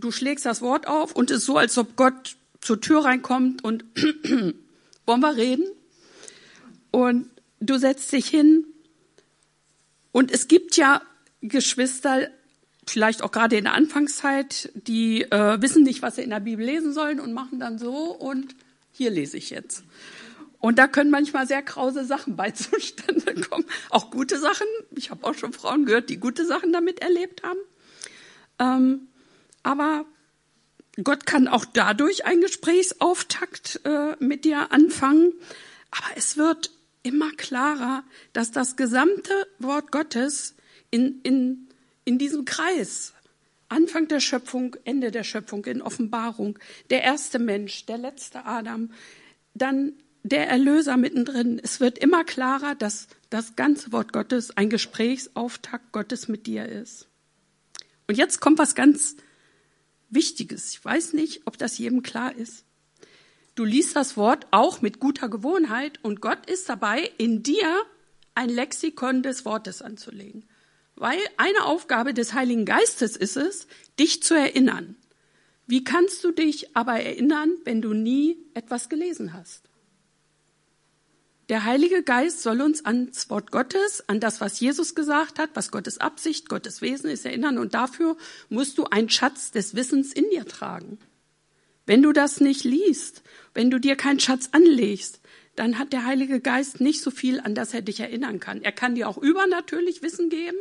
[0.00, 3.62] du schlägst das Wort auf und es ist so, als ob Gott zur Tür reinkommt
[3.62, 3.84] und
[5.06, 5.66] wollen wir reden?
[6.90, 8.66] Und du setzt dich hin.
[10.12, 11.02] Und es gibt ja
[11.42, 12.28] Geschwister,
[12.86, 16.64] vielleicht auch gerade in der Anfangszeit, die äh, wissen nicht, was sie in der Bibel
[16.64, 18.54] lesen sollen und machen dann so und
[18.92, 19.84] hier lese ich jetzt.
[20.58, 23.64] Und da können manchmal sehr krause Sachen bei zustande kommen.
[23.88, 24.66] Auch gute Sachen.
[24.94, 27.58] Ich habe auch schon Frauen gehört, die gute Sachen damit erlebt haben.
[28.58, 29.08] Ähm,
[29.62, 30.04] aber
[31.02, 35.32] Gott kann auch dadurch einen Gesprächsauftakt äh, mit dir anfangen.
[35.90, 36.70] Aber es wird
[37.02, 40.54] immer klarer, dass das gesamte Wort Gottes
[40.90, 41.68] in, in,
[42.04, 43.14] in diesem Kreis,
[43.68, 46.58] Anfang der Schöpfung, Ende der Schöpfung, in Offenbarung,
[46.90, 48.90] der erste Mensch, der letzte Adam,
[49.54, 51.60] dann der Erlöser mittendrin.
[51.62, 57.08] Es wird immer klarer, dass das ganze Wort Gottes ein Gesprächsauftakt Gottes mit dir ist.
[58.06, 59.16] Und jetzt kommt was ganz
[60.10, 60.72] Wichtiges.
[60.72, 62.64] Ich weiß nicht, ob das jedem klar ist.
[63.54, 67.82] Du liest das Wort auch mit guter Gewohnheit und Gott ist dabei, in dir
[68.34, 70.44] ein Lexikon des Wortes anzulegen.
[71.00, 73.66] Weil eine Aufgabe des Heiligen Geistes ist es,
[73.98, 74.96] dich zu erinnern.
[75.66, 79.62] Wie kannst du dich aber erinnern, wenn du nie etwas gelesen hast?
[81.48, 85.70] Der Heilige Geist soll uns ans Wort Gottes, an das, was Jesus gesagt hat, was
[85.70, 87.56] Gottes Absicht, Gottes Wesen ist, erinnern.
[87.56, 88.18] Und dafür
[88.50, 90.98] musst du einen Schatz des Wissens in dir tragen.
[91.86, 93.22] Wenn du das nicht liest,
[93.54, 95.20] wenn du dir keinen Schatz anlegst,
[95.60, 98.62] dann hat der Heilige Geist nicht so viel, an das er dich erinnern kann.
[98.62, 100.56] Er kann dir auch übernatürlich Wissen geben,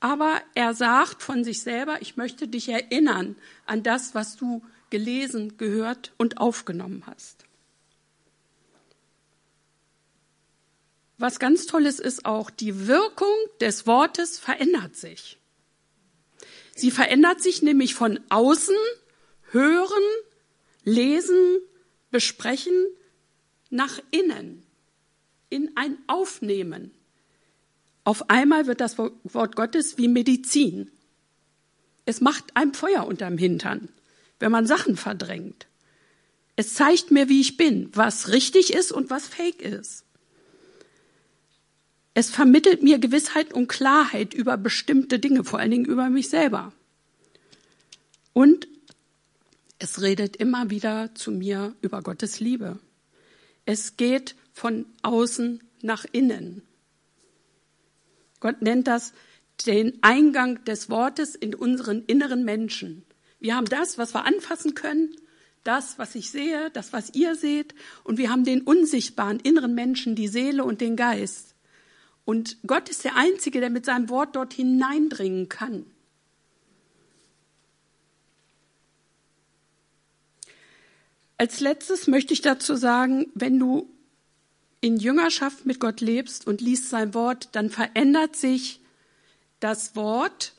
[0.00, 3.36] aber er sagt von sich selber, ich möchte dich erinnern
[3.66, 7.44] an das, was du gelesen, gehört und aufgenommen hast.
[11.18, 15.38] Was ganz Tolles ist auch, die Wirkung des Wortes verändert sich.
[16.74, 18.74] Sie verändert sich nämlich von außen,
[19.52, 20.02] hören,
[20.82, 21.60] lesen,
[22.10, 22.74] besprechen,
[23.70, 24.62] nach innen,
[25.50, 26.90] in ein Aufnehmen.
[28.04, 30.90] Auf einmal wird das Wort Gottes wie Medizin.
[32.04, 33.88] Es macht einem Feuer unterm Hintern,
[34.38, 35.66] wenn man Sachen verdrängt.
[36.54, 40.04] Es zeigt mir, wie ich bin, was richtig ist und was fake ist.
[42.14, 46.72] Es vermittelt mir Gewissheit und Klarheit über bestimmte Dinge, vor allen Dingen über mich selber.
[48.32, 48.66] Und
[49.78, 52.78] es redet immer wieder zu mir über Gottes Liebe.
[53.66, 56.62] Es geht von außen nach innen.
[58.40, 59.12] Gott nennt das
[59.66, 63.04] den Eingang des Wortes in unseren inneren Menschen.
[63.40, 65.14] Wir haben das, was wir anfassen können,
[65.64, 67.74] das, was ich sehe, das, was ihr seht,
[68.04, 71.54] und wir haben den unsichtbaren inneren Menschen, die Seele und den Geist.
[72.24, 75.86] Und Gott ist der Einzige, der mit seinem Wort dort hineindringen kann.
[81.38, 83.90] Als letztes möchte ich dazu sagen, wenn du
[84.80, 88.80] in Jüngerschaft mit Gott lebst und liest sein Wort, dann verändert sich
[89.60, 90.54] das Wort,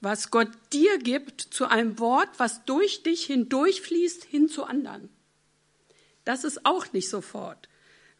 [0.00, 5.08] was Gott dir gibt, zu einem Wort, was durch dich hindurchfließt, hin zu anderen.
[6.24, 7.68] Das ist auch nicht sofort.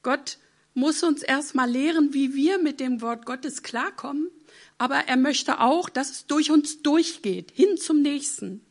[0.03, 0.39] Gott
[0.73, 4.31] muss uns erstmal lehren, wie wir mit dem Wort Gottes klarkommen,
[4.79, 8.65] aber er möchte auch, dass es durch uns durchgeht, hin zum nächsten.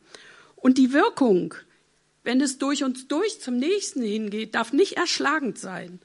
[0.56, 1.54] Und die Wirkung,
[2.24, 6.00] wenn es durch uns durch zum nächsten hingeht, darf nicht erschlagend sein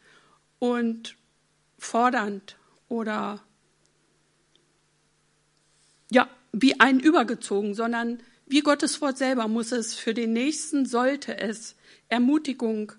[0.60, 1.16] und
[1.78, 2.58] fordernd
[2.90, 3.42] oder
[6.12, 11.38] ja, wie ein übergezogen, sondern wie Gottes Wort selber muss es für den nächsten sollte
[11.38, 11.76] es
[12.10, 12.92] Ermutigung,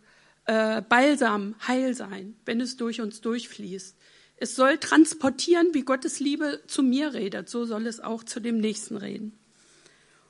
[0.47, 3.97] äh, Balsam, Heil sein, wenn es durch uns durchfließt.
[4.37, 8.59] Es soll transportieren, wie Gottes Liebe zu mir redet, so soll es auch zu dem
[8.59, 9.39] Nächsten reden.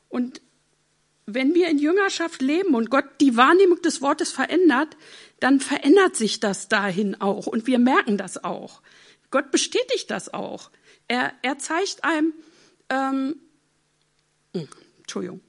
[0.09, 0.41] Und
[1.35, 4.97] wenn wir in Jüngerschaft leben und Gott die Wahrnehmung des Wortes verändert,
[5.41, 8.83] dann verändert sich das dahin auch und wir merken das auch.
[9.31, 10.70] Gott bestätigt das auch.
[11.09, 12.35] Er, er zeigt einem,
[12.89, 13.37] ähm,
[14.55, 14.68] hm,
[14.99, 15.41] Entschuldigung.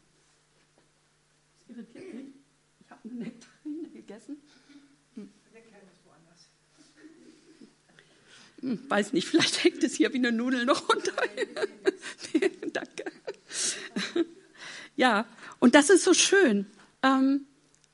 [1.67, 4.37] Ich habe eine Nektarine gegessen.
[8.61, 11.13] Hm, weiß nicht, vielleicht hängt es hier wie eine Nudel noch runter.
[12.33, 13.05] nee, danke.
[14.95, 15.25] Ja,
[15.61, 16.65] und das ist so schön.
[17.03, 17.45] ähm,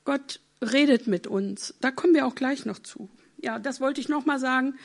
[0.04, 1.74] Gott redet mit uns.
[1.80, 3.10] Da kommen wir auch gleich noch zu.
[3.36, 4.78] Ja, das wollte ich noch mal sagen,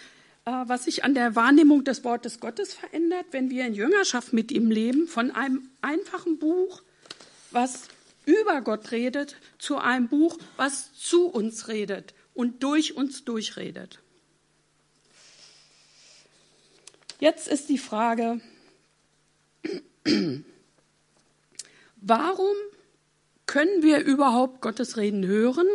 [0.45, 4.51] äh, was sich an der Wahrnehmung des Wortes Gottes verändert, wenn wir in Jüngerschaft mit
[4.51, 6.83] ihm leben, von einem einfachen Buch,
[7.51, 7.87] was
[8.25, 13.99] über Gott redet, zu einem Buch, was zu uns redet und durch uns durchredet.
[17.21, 18.41] Jetzt ist die Frage,
[21.95, 22.55] warum
[23.53, 25.67] können wir überhaupt Gottes Reden hören?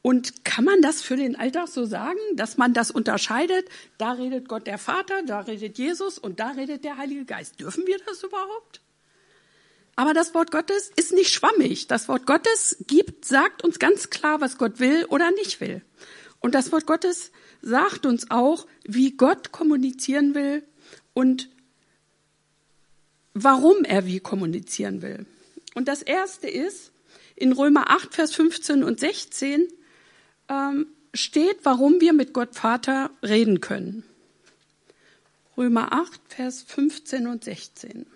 [0.00, 3.68] Und kann man das für den Alltag so sagen, dass man das unterscheidet?
[3.98, 7.60] Da redet Gott der Vater, da redet Jesus und da redet der Heilige Geist.
[7.60, 8.80] Dürfen wir das überhaupt?
[9.94, 11.86] Aber das Wort Gottes ist nicht schwammig.
[11.86, 15.82] Das Wort Gottes gibt, sagt uns ganz klar, was Gott will oder nicht will.
[16.38, 20.62] Und das Wort Gottes sagt uns auch, wie Gott kommunizieren will
[21.12, 21.50] und
[23.34, 25.26] warum er wie kommunizieren will.
[25.74, 26.92] Und das erste ist,
[27.36, 29.68] in Römer 8, Vers 15 und 16
[30.48, 34.04] ähm, steht, warum wir mit Gott Vater reden können.
[35.56, 38.06] Römer 8, Vers 15 und 16.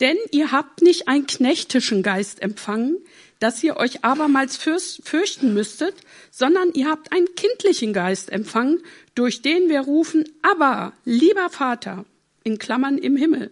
[0.00, 2.98] Denn ihr habt nicht einen knechtischen Geist empfangen,
[3.38, 5.94] dass ihr euch abermals fürchten müsstet,
[6.30, 8.82] sondern ihr habt einen kindlichen Geist empfangen,
[9.14, 12.04] durch den wir rufen, aber lieber Vater,
[12.42, 13.50] in Klammern im Himmel.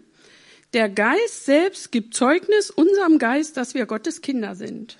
[0.73, 4.99] Der Geist selbst gibt Zeugnis unserem Geist, dass wir Gottes Kinder sind.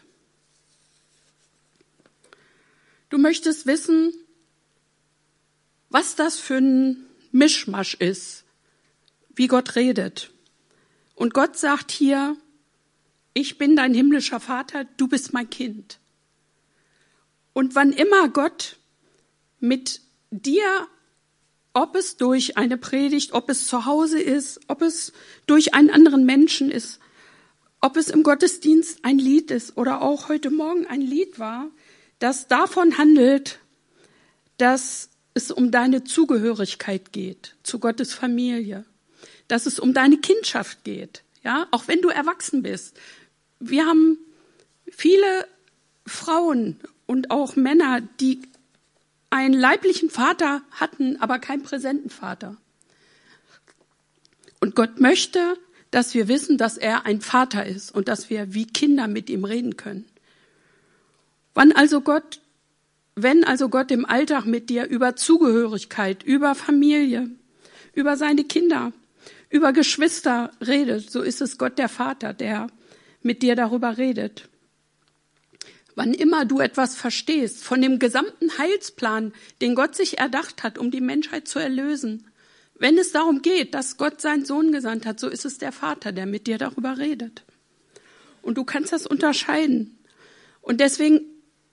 [3.09, 4.13] Du möchtest wissen,
[5.89, 8.45] was das für ein Mischmasch ist,
[9.35, 10.31] wie Gott redet.
[11.15, 12.37] Und Gott sagt hier,
[13.35, 15.99] ich bin dein himmlischer Vater, du bist mein Kind.
[17.53, 18.79] Und wann immer Gott
[19.61, 20.01] mit
[20.31, 20.89] dir,
[21.75, 25.13] ob es durch eine Predigt, ob es zu Hause ist, ob es
[25.47, 26.99] durch einen anderen Menschen ist,
[27.81, 31.71] ob es im Gottesdienst ein Lied ist oder auch heute Morgen ein Lied war,
[32.19, 33.59] das davon handelt,
[34.59, 38.85] dass es um deine Zugehörigkeit geht zu Gottes Familie,
[39.49, 42.97] dass es um deine Kindschaft geht, ja, auch wenn du erwachsen bist,
[43.59, 44.19] wir haben
[44.89, 45.47] viele
[46.07, 48.43] Frauen und auch Männer, die
[49.33, 52.57] einen leiblichen Vater hatten, aber keinen präsenten Vater.
[54.61, 55.57] Und Gott möchte,
[55.91, 59.45] dass wir wissen, dass er ein Vater ist und dass wir wie Kinder mit ihm
[59.45, 60.05] reden können.
[61.55, 62.41] Wann also Gott,
[63.15, 67.31] wenn also Gott im Alltag mit dir über Zugehörigkeit, über Familie,
[67.95, 68.93] über seine Kinder,
[69.51, 72.69] über Geschwister redet, so ist es Gott der Vater, der
[73.23, 74.49] mit dir darüber redet.
[75.95, 80.91] Wann immer du etwas verstehst von dem gesamten Heilsplan, den Gott sich erdacht hat, um
[80.91, 82.27] die Menschheit zu erlösen,
[82.79, 86.11] wenn es darum geht, dass Gott seinen Sohn gesandt hat, so ist es der Vater,
[86.11, 87.45] der mit dir darüber redet.
[88.43, 89.99] Und du kannst das unterscheiden.
[90.61, 91.21] Und deswegen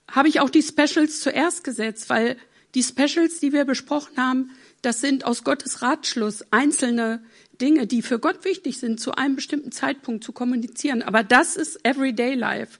[0.08, 2.36] habe ich auch die Specials zuerst gesetzt, weil
[2.74, 4.50] die Specials, die wir besprochen haben,
[4.82, 7.24] das sind aus Gottes Ratschluss einzelne
[7.60, 11.02] Dinge, die für Gott wichtig sind, zu einem bestimmten Zeitpunkt zu kommunizieren.
[11.02, 12.78] Aber das ist Everyday Life.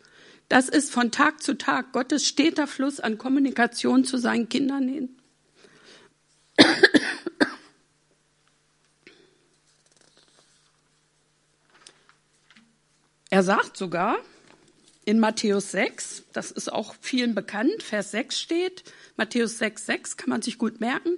[0.50, 5.16] Das ist von Tag zu Tag Gottes steter Fluss an Kommunikation zu seinen Kindern hin.
[13.30, 14.18] Er sagt sogar
[15.04, 18.82] in Matthäus 6, das ist auch vielen bekannt, Vers 6 steht,
[19.16, 21.16] Matthäus 6, 6 kann man sich gut merken,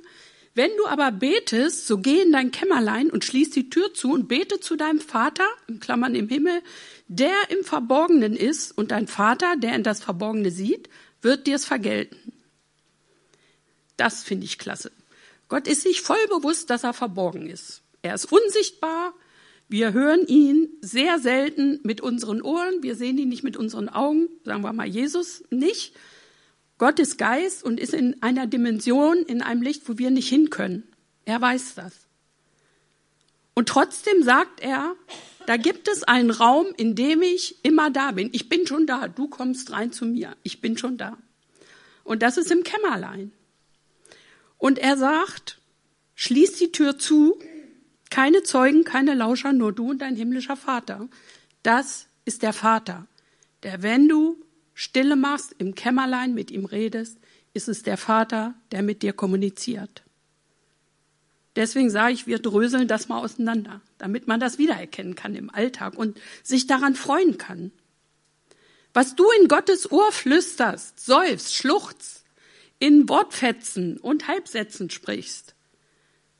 [0.54, 4.28] wenn du aber betest, so geh in dein Kämmerlein und schließ die Tür zu und
[4.28, 6.60] bete zu deinem Vater, in Klammern im Himmel,
[7.08, 10.90] der im Verborgenen ist und dein Vater, der in das Verborgene sieht,
[11.22, 12.32] wird dir es vergelten.
[13.96, 14.92] Das finde ich klasse.
[15.48, 17.82] Gott ist sich voll bewusst, dass er verborgen ist.
[18.02, 19.14] Er ist unsichtbar.
[19.68, 22.82] Wir hören ihn sehr selten mit unseren Ohren.
[22.82, 24.28] Wir sehen ihn nicht mit unseren Augen.
[24.44, 25.94] Sagen wir mal Jesus nicht.
[26.82, 30.50] Gott ist Geist und ist in einer Dimension, in einem Licht, wo wir nicht hin
[30.50, 30.82] können.
[31.24, 31.94] Er weiß das.
[33.54, 34.96] Und trotzdem sagt er,
[35.46, 38.30] da gibt es einen Raum, in dem ich immer da bin.
[38.32, 39.06] Ich bin schon da.
[39.06, 40.34] Du kommst rein zu mir.
[40.42, 41.16] Ich bin schon da.
[42.02, 43.30] Und das ist im Kämmerlein.
[44.58, 45.60] Und er sagt,
[46.16, 47.38] schließ die Tür zu.
[48.10, 51.08] Keine Zeugen, keine Lauscher, nur du und dein himmlischer Vater.
[51.62, 53.06] Das ist der Vater,
[53.62, 54.36] der, wenn du
[54.74, 57.18] Stille machst, im Kämmerlein mit ihm redest,
[57.54, 60.02] ist es der Vater, der mit dir kommuniziert.
[61.54, 65.94] Deswegen sage ich, wir dröseln das mal auseinander, damit man das wiedererkennen kann im Alltag
[65.94, 67.72] und sich daran freuen kann.
[68.94, 72.24] Was du in Gottes Ohr flüsterst, seufst, schluchzt,
[72.78, 75.54] in Wortfetzen und Halbsätzen sprichst,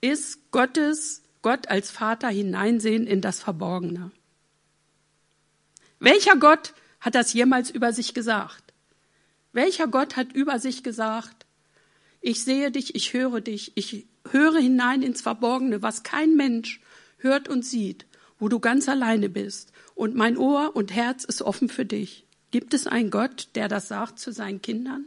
[0.00, 4.10] ist Gottes, Gott als Vater hineinsehen in das Verborgene.
[5.98, 8.72] Welcher Gott hat das jemals über sich gesagt?
[9.52, 11.46] Welcher Gott hat über sich gesagt,
[12.20, 16.80] ich sehe dich, ich höre dich, ich höre hinein ins Verborgene, was kein Mensch
[17.18, 18.06] hört und sieht,
[18.38, 22.24] wo du ganz alleine bist, und mein Ohr und Herz ist offen für dich.
[22.52, 25.06] Gibt es einen Gott, der das sagt zu seinen Kindern?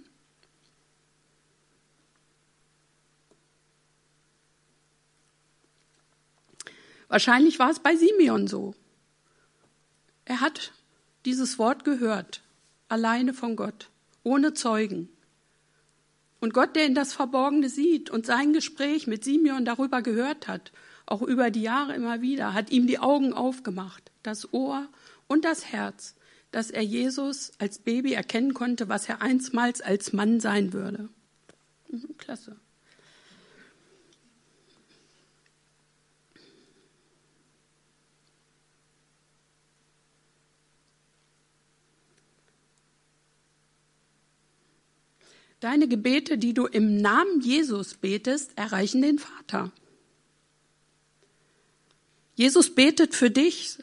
[7.08, 8.76] Wahrscheinlich war es bei Simeon so.
[10.26, 10.74] Er hat
[11.26, 12.42] dieses Wort gehört,
[12.88, 13.90] alleine von Gott,
[14.24, 15.10] ohne Zeugen.
[16.40, 20.72] Und Gott, der in das Verborgene sieht und sein Gespräch mit Simeon darüber gehört hat,
[21.06, 24.88] auch über die Jahre immer wieder, hat ihm die Augen aufgemacht, das Ohr
[25.28, 26.16] und das Herz,
[26.52, 31.10] dass er Jesus als Baby erkennen konnte, was er einstmals als Mann sein würde.
[31.90, 32.58] Mhm, klasse.
[45.66, 49.72] Deine Gebete, die du im Namen Jesus betest, erreichen den Vater.
[52.36, 53.80] Jesus betet für dich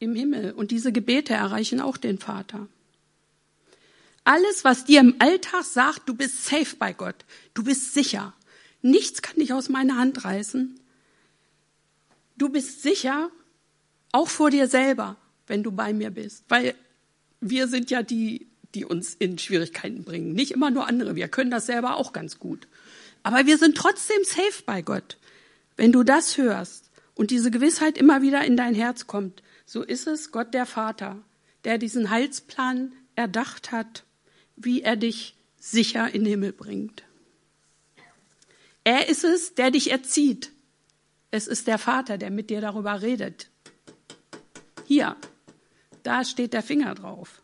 [0.00, 2.66] im Himmel und diese Gebete erreichen auch den Vater.
[4.24, 8.34] Alles, was dir im Alltag sagt, du bist safe bei Gott, du bist sicher.
[8.82, 10.80] Nichts kann dich aus meiner Hand reißen.
[12.36, 13.30] Du bist sicher,
[14.10, 16.74] auch vor dir selber, wenn du bei mir bist, weil
[17.40, 20.32] wir sind ja die die uns in Schwierigkeiten bringen.
[20.32, 21.14] Nicht immer nur andere.
[21.14, 22.66] Wir können das selber auch ganz gut.
[23.22, 25.16] Aber wir sind trotzdem safe bei Gott.
[25.76, 30.06] Wenn du das hörst und diese Gewissheit immer wieder in dein Herz kommt, so ist
[30.06, 31.22] es Gott der Vater,
[31.64, 34.04] der diesen Heilsplan erdacht hat,
[34.56, 37.02] wie er dich sicher in den Himmel bringt.
[38.84, 40.52] Er ist es, der dich erzieht.
[41.30, 43.48] Es ist der Vater, der mit dir darüber redet.
[44.86, 45.16] Hier,
[46.02, 47.43] da steht der Finger drauf.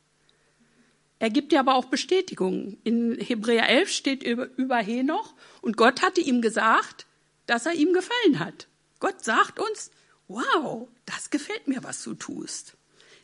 [1.21, 2.79] Er gibt dir aber auch Bestätigung.
[2.83, 7.07] In Hebräer 11 steht über, über Henoch und Gott hatte ihm gesagt,
[7.45, 8.69] dass er ihm gefallen hat.
[9.01, 9.91] Gott sagt uns,
[10.29, 12.75] wow, das gefällt mir, was du tust.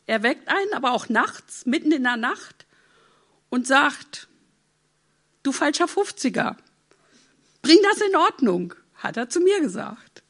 [0.05, 2.66] Er weckt einen aber auch nachts, mitten in der Nacht
[3.49, 4.28] und sagt,
[5.42, 6.55] du falscher 50er,
[7.62, 10.22] bring das in Ordnung, hat er zu mir gesagt.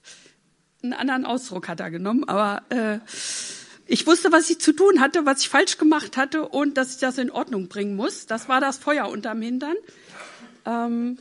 [0.85, 3.01] Einen anderen Ausdruck hat er genommen, aber äh,
[3.89, 6.99] ich wusste, was ich zu tun hatte, was ich falsch gemacht hatte und dass ich
[6.99, 8.27] das in Ordnung bringen muss.
[8.27, 9.77] Das war das Feuer unterm Hintern.
[10.65, 11.19] Ähm,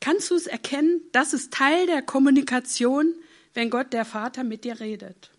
[0.00, 1.00] kannst du es erkennen?
[1.12, 3.14] Das ist Teil der Kommunikation,
[3.54, 5.30] wenn Gott der Vater mit dir redet.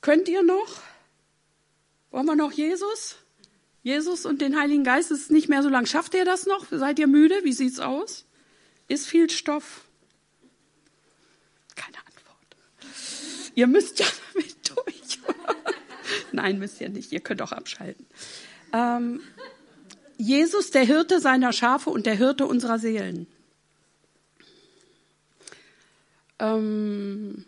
[0.00, 0.80] Könnt ihr noch?
[2.12, 3.16] Wollen wir noch Jesus?
[3.82, 5.86] Jesus und den Heiligen Geist ist nicht mehr so lang.
[5.86, 6.66] Schafft ihr das noch?
[6.70, 7.40] Seid ihr müde?
[7.42, 8.24] Wie sieht's aus?
[8.86, 9.84] Ist viel Stoff.
[11.74, 12.04] Keine Ahnung.
[13.54, 15.20] Ihr müsst ja damit durch.
[16.32, 17.12] Nein, müsst ihr nicht.
[17.12, 18.06] Ihr könnt auch abschalten.
[18.72, 19.20] Ähm,
[20.16, 23.26] Jesus, der Hirte seiner Schafe und der Hirte unserer Seelen.
[26.38, 27.44] Ähm,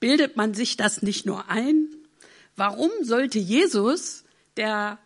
[0.00, 1.88] bildet man sich das nicht nur ein?
[2.56, 4.24] Warum sollte Jesus,
[4.56, 4.98] der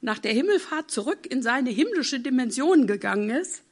[0.00, 3.62] nach der Himmelfahrt zurück in seine himmlische Dimension gegangen ist,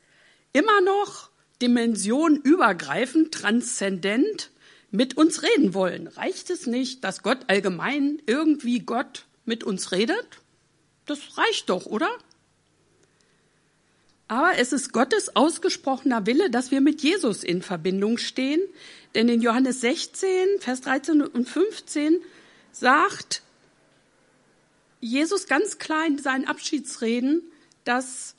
[0.52, 1.29] immer noch
[1.62, 4.50] Dimension übergreifend, transzendent
[4.90, 6.06] mit uns reden wollen.
[6.06, 10.26] Reicht es nicht, dass Gott allgemein irgendwie Gott mit uns redet?
[11.06, 12.10] Das reicht doch, oder?
[14.28, 18.60] Aber es ist Gottes ausgesprochener Wille, dass wir mit Jesus in Verbindung stehen.
[19.14, 22.20] Denn in Johannes 16, Vers 13 und 15
[22.70, 23.42] sagt
[25.00, 27.42] Jesus ganz klar in seinen Abschiedsreden,
[27.82, 28.36] dass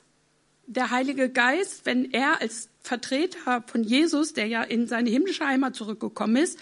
[0.66, 5.76] der Heilige Geist, wenn er als Vertreter von Jesus, der ja in seine himmlische Heimat
[5.76, 6.58] zurückgekommen ist,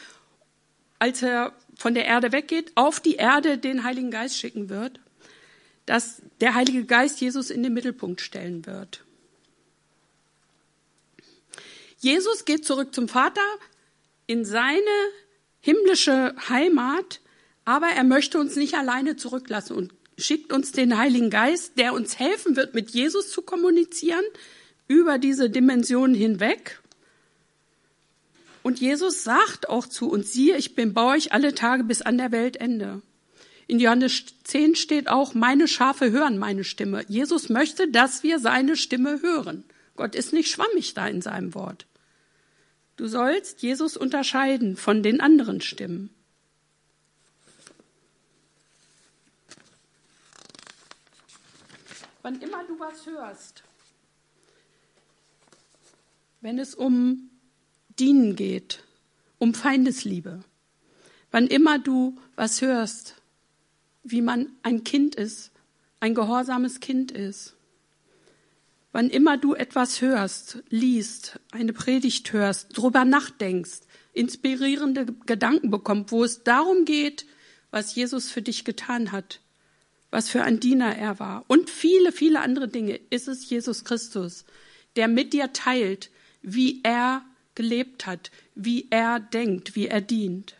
[0.98, 5.00] als er von der Erde weggeht, auf die Erde den Heiligen Geist schicken wird,
[5.86, 9.04] dass der Heilige Geist Jesus in den Mittelpunkt stellen wird.
[11.98, 13.40] Jesus geht zurück zum Vater
[14.26, 14.80] in seine
[15.60, 17.20] himmlische Heimat,
[17.64, 22.18] aber er möchte uns nicht alleine zurücklassen und schickt uns den Heiligen Geist, der uns
[22.18, 24.24] helfen wird, mit Jesus zu kommunizieren,
[24.88, 26.80] über diese Dimension hinweg.
[28.62, 32.18] Und Jesus sagt auch zu uns, siehe, ich bin bei euch alle Tage bis an
[32.18, 33.02] der Weltende.
[33.66, 37.04] In Johannes 10 steht auch, meine Schafe hören meine Stimme.
[37.06, 39.64] Jesus möchte, dass wir seine Stimme hören.
[39.94, 41.86] Gott ist nicht schwammig da in seinem Wort.
[42.96, 46.10] Du sollst Jesus unterscheiden von den anderen Stimmen.
[52.22, 53.64] Wann immer du was hörst,
[56.40, 57.30] wenn es um
[57.98, 58.84] Dienen geht,
[59.38, 60.40] um Feindesliebe,
[61.30, 63.16] wann immer du was hörst,
[64.02, 65.50] wie man ein Kind ist,
[66.00, 67.54] ein gehorsames Kind ist,
[68.92, 73.80] wann immer du etwas hörst, liest, eine Predigt hörst, drüber nachdenkst,
[74.12, 77.26] inspirierende Gedanken bekommst, wo es darum geht,
[77.70, 79.40] was Jesus für dich getan hat,
[80.10, 84.44] was für ein Diener er war und viele, viele andere Dinge, ist es Jesus Christus,
[84.96, 86.10] der mit dir teilt,
[86.42, 87.22] wie er
[87.54, 90.56] gelebt hat, wie er denkt, wie er dient.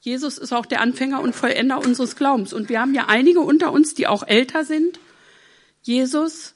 [0.00, 2.52] Jesus ist auch der Anfänger und Vollender unseres Glaubens.
[2.52, 4.98] Und wir haben ja einige unter uns, die auch älter sind.
[5.82, 6.54] Jesus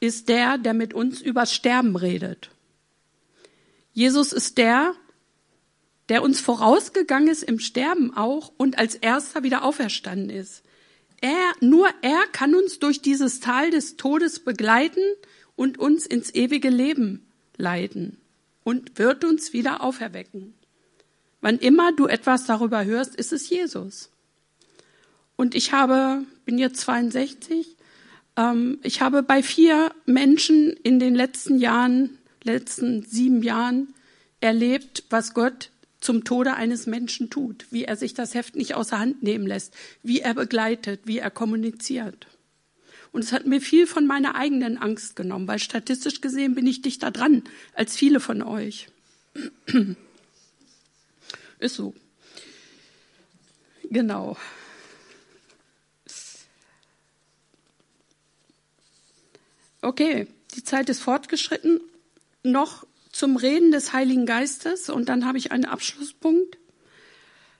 [0.00, 2.50] ist der, der mit uns übers Sterben redet.
[3.92, 4.94] Jesus ist der,
[6.10, 10.62] der uns vorausgegangen ist im Sterben auch und als erster wieder auferstanden ist.
[11.20, 15.02] Er, nur er kann uns durch dieses Tal des Todes begleiten
[15.54, 17.24] und uns ins ewige Leben
[17.56, 18.16] leiten
[18.64, 20.52] und wird uns wieder auferwecken.
[21.42, 24.10] Wann immer du etwas darüber hörst, ist es Jesus.
[25.36, 27.76] Und ich habe, bin jetzt 62,
[28.36, 33.94] ähm, ich habe bei vier Menschen in den letzten Jahren, letzten sieben Jahren
[34.40, 38.98] erlebt, was Gott zum Tode eines Menschen tut, wie er sich das Heft nicht außer
[38.98, 42.26] Hand nehmen lässt, wie er begleitet, wie er kommuniziert.
[43.12, 46.80] Und es hat mir viel von meiner eigenen Angst genommen, weil statistisch gesehen bin ich
[46.82, 47.42] dichter dran
[47.74, 48.88] als viele von euch.
[51.58, 51.94] Ist so.
[53.90, 54.36] Genau.
[59.82, 61.80] Okay, die Zeit ist fortgeschritten.
[62.42, 66.58] Noch zum Reden des Heiligen Geistes und dann habe ich einen Abschlusspunkt.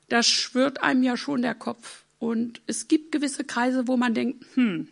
[0.09, 2.05] Da schwirrt einem ja schon der Kopf.
[2.19, 4.89] Und es gibt gewisse Kreise, wo man denkt, hm,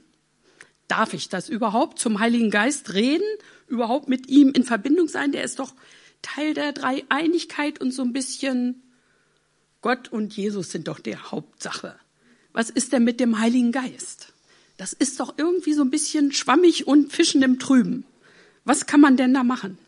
[0.89, 3.27] darf ich das überhaupt zum Heiligen Geist reden?
[3.67, 5.33] Überhaupt mit ihm in Verbindung sein?
[5.33, 5.75] Der ist doch
[6.23, 8.83] Teil der Dreieinigkeit und so ein bisschen
[9.83, 11.97] Gott und Jesus sind doch die Hauptsache.
[12.53, 14.33] Was ist denn mit dem Heiligen Geist?
[14.77, 18.05] Das ist doch irgendwie so ein bisschen schwammig und Fischen im Trüben.
[18.65, 19.79] Was kann man denn da machen?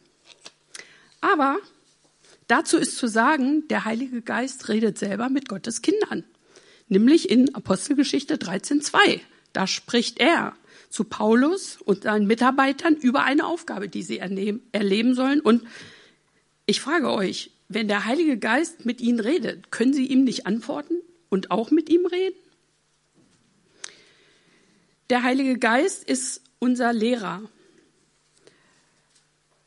[1.21, 1.59] Aber
[2.49, 6.25] dazu ist zu sagen, der Heilige Geist redet selber mit Gottes Kindern.
[6.89, 9.21] Nämlich in Apostelgeschichte 13.2.
[9.53, 10.55] Da spricht er
[10.89, 15.41] zu Paulus und seinen Mitarbeitern über eine Aufgabe, die sie erleben sollen.
[15.41, 15.62] Und
[16.66, 20.95] ich frage euch, wenn der Heilige Geist mit ihnen redet, können sie ihm nicht antworten
[21.29, 22.37] und auch mit ihm reden?
[25.09, 27.43] Der Heilige Geist ist unser Lehrer,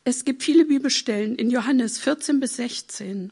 [0.04, 3.32] es gibt viele Bibelstellen in Johannes 14 bis 16.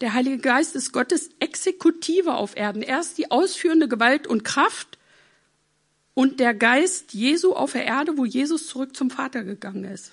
[0.00, 2.82] Der Heilige Geist ist Gottes Exekutive auf Erden.
[2.82, 4.98] Er ist die ausführende Gewalt und Kraft
[6.14, 10.12] und der Geist Jesu auf der Erde, wo Jesus zurück zum Vater gegangen ist.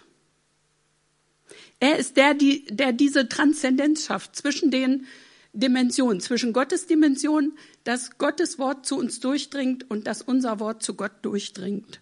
[1.79, 5.05] Er ist der, die, der diese Transzendenz schafft zwischen den
[5.53, 7.53] Dimensionen, zwischen Gottes Dimension,
[7.83, 12.01] dass Gottes Wort zu uns durchdringt und dass unser Wort zu Gott durchdringt.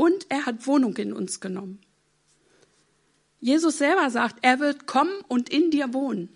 [0.00, 1.78] Und er hat Wohnung in uns genommen.
[3.38, 6.30] Jesus selber sagt, er wird kommen und in dir wohnen.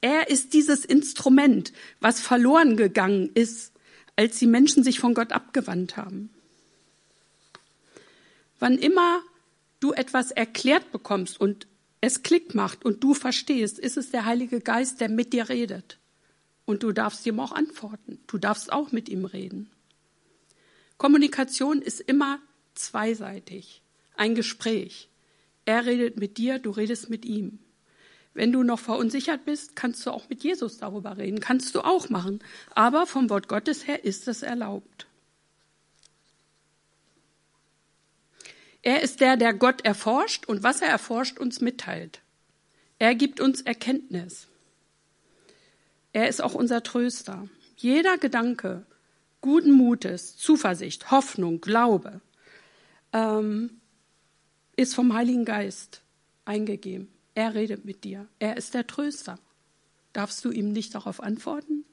[0.00, 3.74] Er ist dieses Instrument, was verloren gegangen ist,
[4.16, 6.30] als die Menschen sich von Gott abgewandt haben.
[8.58, 9.20] Wann immer
[9.80, 11.66] du etwas erklärt bekommst und
[12.00, 15.98] es Klick macht und du verstehst, ist es der Heilige Geist, der mit dir redet.
[16.64, 18.18] Und du darfst ihm auch antworten.
[18.28, 19.68] Du darfst auch mit ihm reden.
[20.96, 22.40] Kommunikation ist immer
[22.74, 23.82] zweiseitig,
[24.16, 25.08] ein Gespräch.
[25.64, 27.58] Er redet mit dir, du redest mit ihm.
[28.34, 32.08] Wenn du noch verunsichert bist, kannst du auch mit Jesus darüber reden, kannst du auch
[32.08, 32.40] machen.
[32.74, 35.06] Aber vom Wort Gottes her ist es erlaubt.
[38.82, 42.20] Er ist der, der Gott erforscht und was er erforscht, uns mitteilt.
[42.98, 44.48] Er gibt uns Erkenntnis.
[46.12, 47.48] Er ist auch unser Tröster.
[47.76, 48.84] Jeder Gedanke,
[49.44, 52.22] guten Mutes, Zuversicht, Hoffnung, Glaube,
[53.12, 53.78] ähm,
[54.74, 56.00] ist vom Heiligen Geist
[56.46, 57.08] eingegeben.
[57.34, 58.26] Er redet mit dir.
[58.38, 59.38] Er ist der Tröster.
[60.14, 61.84] Darfst du ihm nicht darauf antworten?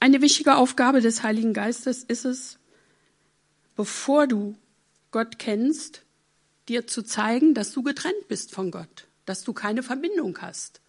[0.00, 2.58] Eine wichtige Aufgabe des Heiligen Geistes ist es,
[3.76, 4.56] bevor du
[5.10, 6.06] Gott kennst,
[6.70, 10.80] dir zu zeigen, dass du getrennt bist von Gott, dass du keine Verbindung hast,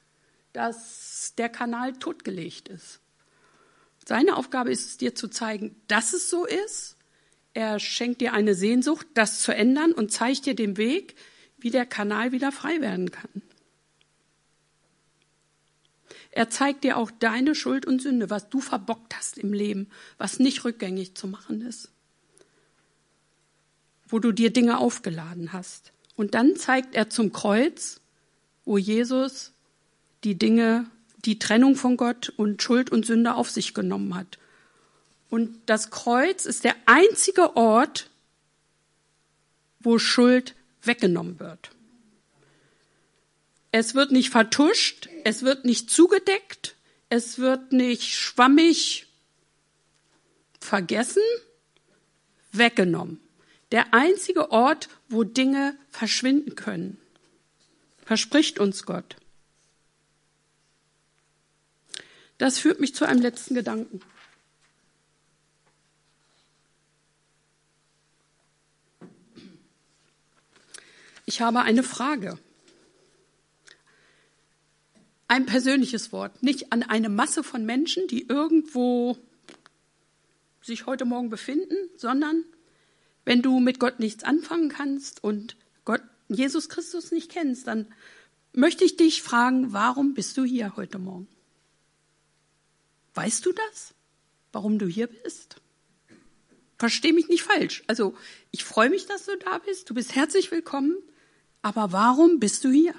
[0.56, 3.02] dass der Kanal totgelegt ist.
[4.08, 6.96] Seine Aufgabe ist es dir zu zeigen, dass es so ist.
[7.54, 11.16] Er schenkt dir eine Sehnsucht, das zu ändern und zeigt dir den Weg,
[11.58, 13.42] wie der Kanal wieder frei werden kann.
[16.32, 20.38] Er zeigt dir auch deine Schuld und Sünde, was du verbockt hast im Leben, was
[20.38, 21.90] nicht rückgängig zu machen ist.
[24.08, 25.94] Wo du dir Dinge aufgeladen hast.
[26.16, 28.02] Und dann zeigt er zum Kreuz,
[28.66, 29.55] wo Jesus
[30.26, 30.90] die Dinge,
[31.24, 34.40] die Trennung von Gott und Schuld und Sünde auf sich genommen hat.
[35.30, 38.10] Und das Kreuz ist der einzige Ort,
[39.80, 41.70] wo Schuld weggenommen wird.
[43.72, 46.76] Es wird nicht vertuscht, es wird nicht zugedeckt,
[47.10, 49.08] es wird nicht schwammig
[50.60, 51.22] vergessen,
[52.52, 53.20] weggenommen.
[53.72, 56.98] Der einzige Ort, wo Dinge verschwinden können,
[58.06, 59.18] verspricht uns Gott.
[62.38, 64.02] Das führt mich zu einem letzten Gedanken.
[71.26, 72.38] Ich habe eine Frage.
[75.28, 79.18] Ein persönliches Wort, nicht an eine Masse von Menschen, die irgendwo
[80.62, 82.44] sich heute Morgen befinden, sondern
[83.24, 87.88] wenn du mit Gott nichts anfangen kannst und Gott, Jesus Christus nicht kennst, dann
[88.54, 91.28] möchte ich dich fragen, warum bist du hier heute Morgen?
[93.16, 93.94] Weißt du das?
[94.52, 95.56] Warum du hier bist?
[96.78, 97.84] Versteh mich nicht falsch.
[97.88, 98.16] Also,
[98.52, 99.90] ich freue mich, dass du da bist.
[99.90, 100.98] Du bist herzlich willkommen.
[101.62, 102.94] Aber warum bist du hier?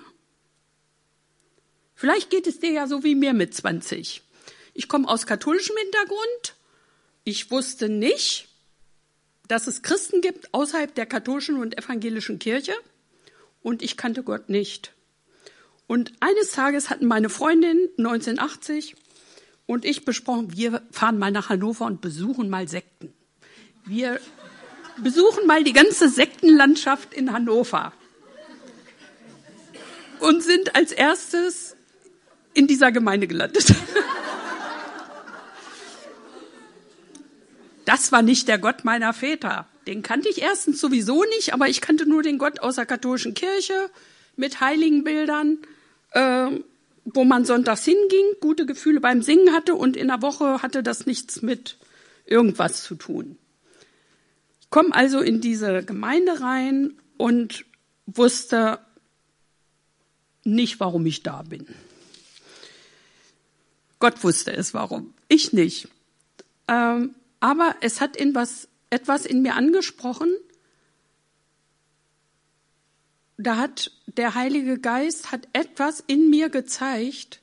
[1.95, 4.23] Vielleicht geht es dir ja so wie mir mit 20.
[4.75, 6.57] Ich komme aus katholischem Hintergrund.
[7.25, 8.49] Ich wusste nicht,
[9.49, 12.75] dass es Christen gibt außerhalb der katholischen und evangelischen Kirche.
[13.63, 14.93] Und ich kannte Gott nicht.
[15.87, 18.97] Und eines Tages hatten meine Freundin 1980
[19.67, 23.13] und ich besprochen, wir fahren mal nach Hannover und besuchen mal Sekten.
[23.85, 24.21] Wir
[25.03, 27.93] besuchen mal die ganze Sektenlandschaft in Hannover
[30.21, 31.77] und sind als erstes
[32.55, 33.75] in dieser Gemeinde gelandet.
[37.85, 39.69] Das war nicht der Gott meiner Väter.
[39.87, 43.35] Den kannte ich erstens sowieso nicht, aber ich kannte nur den Gott aus der katholischen
[43.35, 43.91] Kirche
[44.35, 45.59] mit heiligen Bildern,
[46.11, 46.49] äh,
[47.07, 51.07] wo man sonntags hinging, gute Gefühle beim Singen hatte und in der Woche hatte das
[51.07, 51.79] nichts mit
[52.27, 53.39] irgendwas zu tun.
[54.61, 57.65] Ich komme also in diese Gemeinde rein und
[58.07, 58.81] wusste,
[60.45, 61.67] nicht, warum ich da bin.
[63.99, 65.15] Gott wusste es, warum.
[65.29, 65.89] Ich nicht.
[66.69, 70.29] Ähm, aber es hat in was, etwas in mir angesprochen.
[73.39, 77.41] Da hat der Heilige Geist hat etwas in mir gezeigt,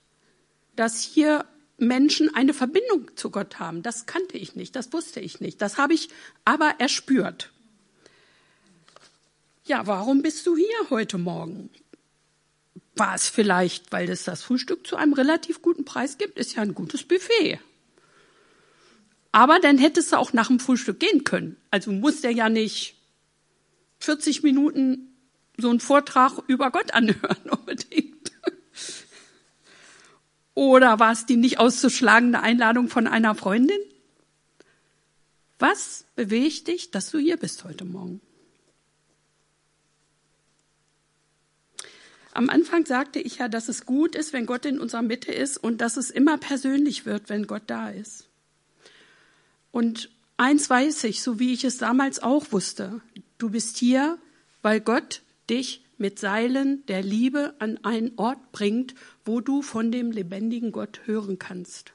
[0.76, 1.46] dass hier
[1.78, 3.84] Menschen eine Verbindung zu Gott haben.
[3.84, 5.62] Das kannte ich nicht, das wusste ich nicht.
[5.62, 6.10] Das habe ich
[6.46, 7.52] aber erspürt.
[9.66, 11.70] Ja, warum bist du hier heute Morgen?
[12.96, 16.38] War es vielleicht, weil es das Frühstück zu einem relativ guten Preis gibt?
[16.38, 17.60] Ist ja ein gutes Buffet.
[19.32, 21.58] Aber dann hättest du auch nach dem Frühstück gehen können.
[21.72, 22.96] Also musst du ja nicht
[24.00, 25.13] 40 Minuten
[25.58, 28.32] so einen Vortrag über Gott anhören unbedingt.
[30.56, 33.80] Oder war es die nicht auszuschlagende Einladung von einer Freundin?
[35.58, 38.22] Was bewegt dich, dass du hier bist heute Morgen?
[42.34, 45.58] Am Anfang sagte ich ja, dass es gut ist, wenn Gott in unserer Mitte ist
[45.58, 48.28] und dass es immer persönlich wird, wenn Gott da ist.
[49.72, 53.02] Und eins weiß ich, so wie ich es damals auch wusste,
[53.38, 54.18] du bist hier,
[54.62, 60.12] weil Gott dich mit Seilen der Liebe an einen Ort bringt, wo du von dem
[60.12, 61.94] lebendigen Gott hören kannst.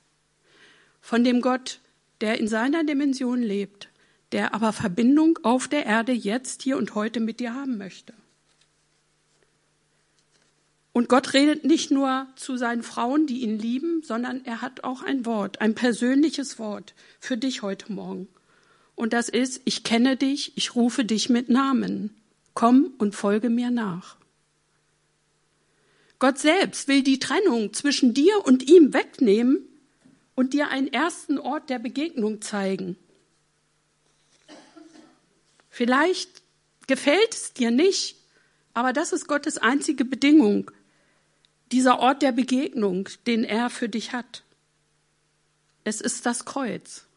[1.00, 1.80] Von dem Gott,
[2.20, 3.88] der in seiner Dimension lebt,
[4.32, 8.14] der aber Verbindung auf der Erde jetzt, hier und heute mit dir haben möchte.
[10.92, 15.02] Und Gott redet nicht nur zu seinen Frauen, die ihn lieben, sondern er hat auch
[15.02, 18.26] ein Wort, ein persönliches Wort für dich heute Morgen.
[18.96, 22.17] Und das ist, ich kenne dich, ich rufe dich mit Namen.
[22.58, 24.16] Komm und folge mir nach.
[26.18, 29.60] Gott selbst will die Trennung zwischen dir und ihm wegnehmen
[30.34, 32.96] und dir einen ersten Ort der Begegnung zeigen.
[35.70, 36.42] Vielleicht
[36.88, 38.16] gefällt es dir nicht,
[38.74, 40.72] aber das ist Gottes einzige Bedingung
[41.70, 44.42] dieser Ort der Begegnung, den er für dich hat.
[45.84, 47.07] Es ist das Kreuz.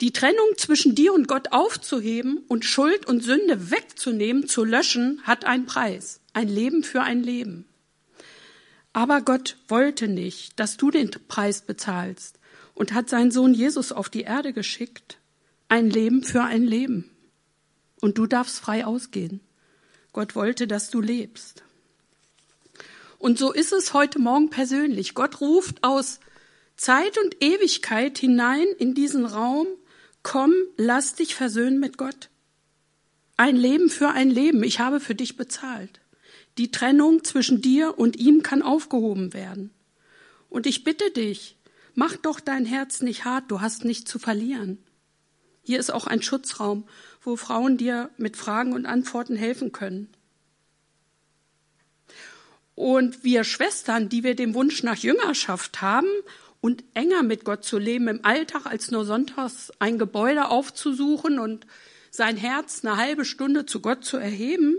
[0.00, 5.44] Die Trennung zwischen dir und Gott aufzuheben und Schuld und Sünde wegzunehmen, zu löschen, hat
[5.46, 6.20] einen Preis.
[6.34, 7.66] Ein Leben für ein Leben.
[8.92, 12.38] Aber Gott wollte nicht, dass du den Preis bezahlst
[12.74, 15.18] und hat seinen Sohn Jesus auf die Erde geschickt.
[15.68, 17.10] Ein Leben für ein Leben
[18.00, 19.40] und du darfst frei ausgehen.
[20.12, 21.62] Gott wollte, dass du lebst.
[23.18, 25.14] Und so ist es heute Morgen persönlich.
[25.14, 26.20] Gott ruft aus
[26.76, 29.66] Zeit und Ewigkeit hinein in diesen Raum,
[30.26, 32.30] komm, lass dich versöhnen mit Gott.
[33.36, 36.00] Ein Leben für ein Leben, ich habe für dich bezahlt.
[36.58, 39.70] Die Trennung zwischen dir und ihm kann aufgehoben werden.
[40.48, 41.56] Und ich bitte dich,
[41.94, 44.78] mach doch dein Herz nicht hart, du hast nichts zu verlieren.
[45.62, 46.88] Hier ist auch ein Schutzraum,
[47.22, 50.08] wo Frauen dir mit Fragen und Antworten helfen können.
[52.74, 56.08] Und wir Schwestern, die wir den Wunsch nach Jüngerschaft haben
[56.66, 61.64] und enger mit Gott zu leben im Alltag, als nur sonntags ein Gebäude aufzusuchen und
[62.10, 64.74] sein Herz eine halbe Stunde zu Gott zu erheben,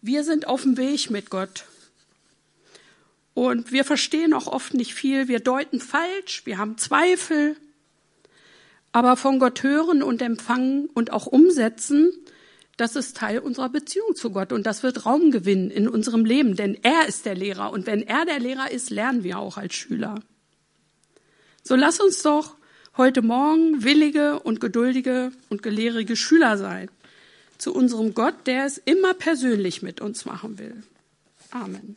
[0.00, 1.66] wir sind auf dem Weg mit Gott.
[3.34, 7.56] Und wir verstehen auch oft nicht viel, wir deuten falsch, wir haben Zweifel.
[8.92, 12.10] Aber von Gott hören und empfangen und auch umsetzen,
[12.78, 16.56] das ist Teil unserer Beziehung zu Gott und das wird Raum gewinnen in unserem Leben,
[16.56, 19.74] denn er ist der Lehrer und wenn er der Lehrer ist, lernen wir auch als
[19.74, 20.22] Schüler.
[21.62, 22.56] So lass uns doch
[22.96, 26.90] heute Morgen willige und geduldige und gelehrige Schüler sein
[27.58, 30.82] zu unserem Gott, der es immer persönlich mit uns machen will.
[31.52, 31.96] Amen.